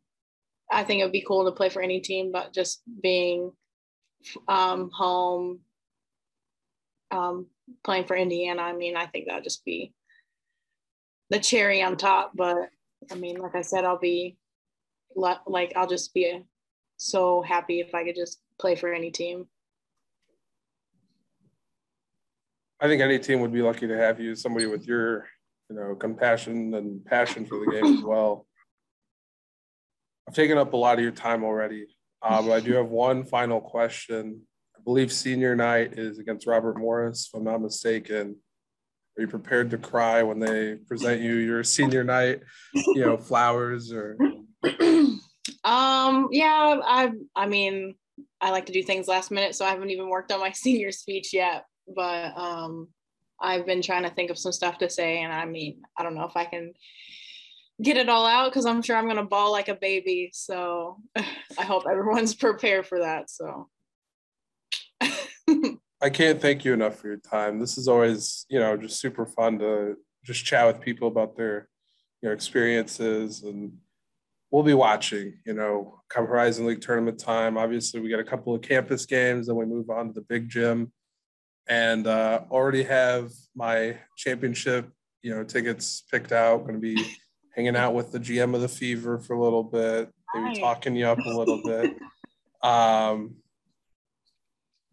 I 0.71 0.83
think 0.83 1.01
it 1.01 1.03
would 1.03 1.11
be 1.11 1.25
cool 1.27 1.45
to 1.45 1.51
play 1.51 1.69
for 1.69 1.81
any 1.81 1.99
team, 1.99 2.31
but 2.31 2.53
just 2.53 2.81
being 3.01 3.51
um, 4.47 4.91
home, 4.93 5.61
um, 7.11 7.47
playing 7.83 8.05
for 8.05 8.15
Indiana, 8.15 8.61
I 8.61 8.73
mean, 8.73 8.95
I 8.95 9.07
think 9.07 9.27
that'd 9.27 9.43
just 9.43 9.65
be 9.65 9.93
the 11.29 11.39
cherry 11.39 11.81
on 11.81 11.97
top. 11.97 12.33
But 12.35 12.69
I 13.11 13.15
mean, 13.15 13.37
like 13.37 13.55
I 13.55 13.61
said, 13.61 13.83
I'll 13.83 13.97
be 13.97 14.37
like, 15.15 15.73
I'll 15.75 15.87
just 15.87 16.13
be 16.13 16.43
so 16.97 17.41
happy 17.41 17.79
if 17.79 17.95
I 17.95 18.03
could 18.03 18.15
just 18.15 18.39
play 18.59 18.75
for 18.75 18.93
any 18.93 19.09
team. 19.09 19.47
I 22.81 22.87
think 22.87 23.01
any 23.01 23.19
team 23.19 23.41
would 23.41 23.51
be 23.51 23.61
lucky 23.61 23.87
to 23.87 23.97
have 23.97 24.19
you, 24.19 24.35
somebody 24.35 24.65
with 24.65 24.87
your, 24.87 25.27
you 25.69 25.75
know, 25.75 25.95
compassion 25.95 26.73
and 26.73 27.03
passion 27.05 27.45
for 27.45 27.59
the 27.59 27.71
game 27.71 27.97
as 27.97 28.03
well. 28.03 28.45
I've 30.27 30.33
taken 30.33 30.57
up 30.57 30.73
a 30.73 30.77
lot 30.77 30.97
of 30.97 31.03
your 31.03 31.11
time 31.11 31.43
already. 31.43 31.87
Um, 32.21 32.47
but 32.47 32.53
I 32.53 32.59
do 32.59 32.73
have 32.73 32.87
one 32.87 33.23
final 33.25 33.59
question. 33.61 34.41
I 34.77 34.81
believe 34.83 35.11
senior 35.11 35.55
night 35.55 35.97
is 35.97 36.19
against 36.19 36.47
Robert 36.47 36.77
Morris, 36.77 37.27
if 37.27 37.37
I'm 37.37 37.43
not 37.43 37.61
mistaken. 37.61 38.35
Are 39.17 39.21
you 39.21 39.27
prepared 39.27 39.69
to 39.71 39.77
cry 39.77 40.23
when 40.23 40.39
they 40.39 40.75
present 40.87 41.21
you 41.21 41.35
your 41.35 41.63
senior 41.63 42.03
night, 42.03 42.41
you 42.73 43.05
know, 43.05 43.17
flowers 43.17 43.91
or? 43.91 44.17
um, 45.63 46.29
yeah, 46.31 46.77
I, 46.83 47.11
I 47.35 47.47
mean, 47.47 47.95
I 48.39 48.51
like 48.51 48.67
to 48.67 48.73
do 48.73 48.83
things 48.83 49.07
last 49.07 49.31
minute, 49.31 49.55
so 49.55 49.65
I 49.65 49.69
haven't 49.69 49.89
even 49.89 50.07
worked 50.07 50.31
on 50.31 50.39
my 50.39 50.51
senior 50.53 50.91
speech 50.91 51.33
yet. 51.33 51.65
But 51.95 52.37
um, 52.37 52.89
I've 53.41 53.65
been 53.65 53.81
trying 53.81 54.03
to 54.03 54.09
think 54.09 54.29
of 54.29 54.37
some 54.37 54.51
stuff 54.51 54.77
to 54.79 54.89
say, 54.89 55.21
and 55.21 55.31
I 55.31 55.45
mean, 55.45 55.81
I 55.97 56.03
don't 56.03 56.15
know 56.15 56.25
if 56.25 56.35
I 56.35 56.45
can 56.45 56.73
get 57.81 57.97
it 57.97 58.09
all 58.09 58.25
out 58.25 58.51
because 58.51 58.65
I'm 58.65 58.81
sure 58.81 58.97
I'm 58.97 59.07
gonna 59.07 59.25
bawl 59.25 59.51
like 59.51 59.69
a 59.69 59.75
baby. 59.75 60.31
So 60.33 60.97
I 61.15 61.63
hope 61.63 61.83
everyone's 61.89 62.35
prepared 62.45 62.85
for 62.85 62.99
that. 62.99 63.29
So 63.29 63.69
I 66.01 66.09
can't 66.09 66.41
thank 66.41 66.65
you 66.65 66.73
enough 66.73 66.97
for 66.97 67.07
your 67.07 67.17
time. 67.17 67.59
This 67.59 67.77
is 67.77 67.87
always, 67.87 68.45
you 68.49 68.59
know, 68.59 68.77
just 68.77 68.99
super 68.99 69.25
fun 69.25 69.59
to 69.59 69.95
just 70.23 70.45
chat 70.45 70.67
with 70.67 70.81
people 70.81 71.07
about 71.07 71.35
their, 71.35 71.69
you 72.21 72.29
know, 72.29 72.33
experiences 72.33 73.43
and 73.43 73.71
we'll 74.51 74.63
be 74.63 74.73
watching, 74.73 75.33
you 75.45 75.53
know, 75.53 76.01
come 76.09 76.25
Horizon 76.25 76.65
League 76.65 76.81
tournament 76.81 77.19
time. 77.19 77.57
Obviously, 77.57 77.99
we 77.99 78.09
got 78.09 78.19
a 78.19 78.23
couple 78.23 78.53
of 78.53 78.61
campus 78.61 79.05
games, 79.05 79.47
then 79.47 79.55
we 79.55 79.65
move 79.65 79.89
on 79.89 80.07
to 80.07 80.13
the 80.13 80.21
big 80.21 80.49
gym, 80.49 80.91
and 81.69 82.07
uh, 82.07 82.41
already 82.49 82.83
have 82.83 83.31
my 83.55 83.97
championship, 84.17 84.89
you 85.21 85.33
know, 85.33 85.43
tickets 85.43 86.03
picked 86.11 86.31
out. 86.31 86.61
Going 86.61 86.73
to 86.73 86.79
be 86.79 87.01
hanging 87.55 87.75
out 87.75 87.93
with 87.93 88.11
the 88.11 88.19
GM 88.19 88.55
of 88.55 88.61
the 88.61 88.67
Fever 88.67 89.19
for 89.19 89.35
a 89.35 89.41
little 89.41 89.63
bit, 89.63 90.09
maybe 90.33 90.55
Hi. 90.55 90.59
talking 90.59 90.95
you 90.95 91.05
up 91.05 91.19
a 91.19 91.29
little 91.29 91.61
bit. 91.65 91.95
Um, 92.63 93.35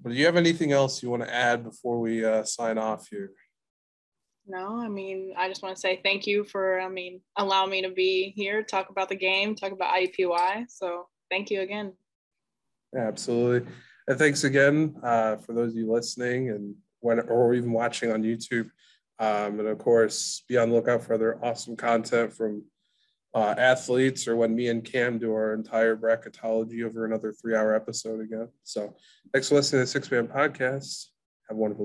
but 0.02 0.10
do 0.10 0.14
you 0.14 0.26
have 0.26 0.36
anything 0.36 0.72
else 0.72 1.02
you 1.02 1.10
want 1.10 1.22
to 1.22 1.34
add 1.34 1.64
before 1.64 1.98
we 1.98 2.24
uh, 2.24 2.44
sign 2.44 2.76
off 2.76 3.08
here? 3.08 3.32
No, 4.46 4.80
I 4.80 4.88
mean, 4.88 5.34
I 5.36 5.48
just 5.48 5.62
want 5.62 5.74
to 5.74 5.80
say 5.80 6.00
thank 6.04 6.26
you 6.26 6.44
for, 6.44 6.78
I 6.80 6.88
mean, 6.88 7.20
allow 7.36 7.66
me 7.66 7.82
to 7.82 7.90
be 7.90 8.32
here, 8.36 8.62
talk 8.62 8.90
about 8.90 9.08
the 9.08 9.16
game, 9.16 9.56
talk 9.56 9.72
about 9.72 9.94
IUPUI. 9.94 10.66
So 10.68 11.08
thank 11.30 11.50
you 11.50 11.62
again. 11.62 11.94
Yeah, 12.92 13.08
absolutely. 13.08 13.68
And 14.08 14.18
thanks 14.18 14.44
again 14.44 14.96
uh, 15.02 15.36
for 15.36 15.52
those 15.52 15.72
of 15.72 15.76
you 15.76 15.90
listening 15.90 16.50
and 16.50 16.74
when, 17.00 17.20
or 17.20 17.54
even 17.54 17.72
watching 17.72 18.12
on 18.12 18.22
YouTube. 18.22 18.70
Um, 19.18 19.60
and 19.60 19.68
of 19.68 19.78
course, 19.78 20.44
be 20.48 20.58
on 20.58 20.68
the 20.68 20.76
lookout 20.76 21.02
for 21.02 21.14
other 21.14 21.38
awesome 21.42 21.76
content 21.76 22.32
from 22.32 22.62
uh, 23.34 23.54
athletes 23.58 24.26
or 24.26 24.36
when 24.36 24.54
me 24.54 24.68
and 24.68 24.84
Cam 24.84 25.18
do 25.18 25.32
our 25.32 25.52
entire 25.52 25.96
bracketology 25.96 26.84
over 26.84 27.04
another 27.04 27.32
three 27.32 27.54
hour 27.54 27.74
episode 27.74 28.20
again. 28.20 28.48
So 28.62 28.94
thanks 29.32 29.48
for 29.48 29.56
listening 29.56 29.80
to 29.80 29.84
the 29.84 29.90
Sixth 29.90 30.10
Man 30.10 30.26
Podcast. 30.26 31.06
Have 31.48 31.56
a 31.56 31.60
wonderful 31.60 31.84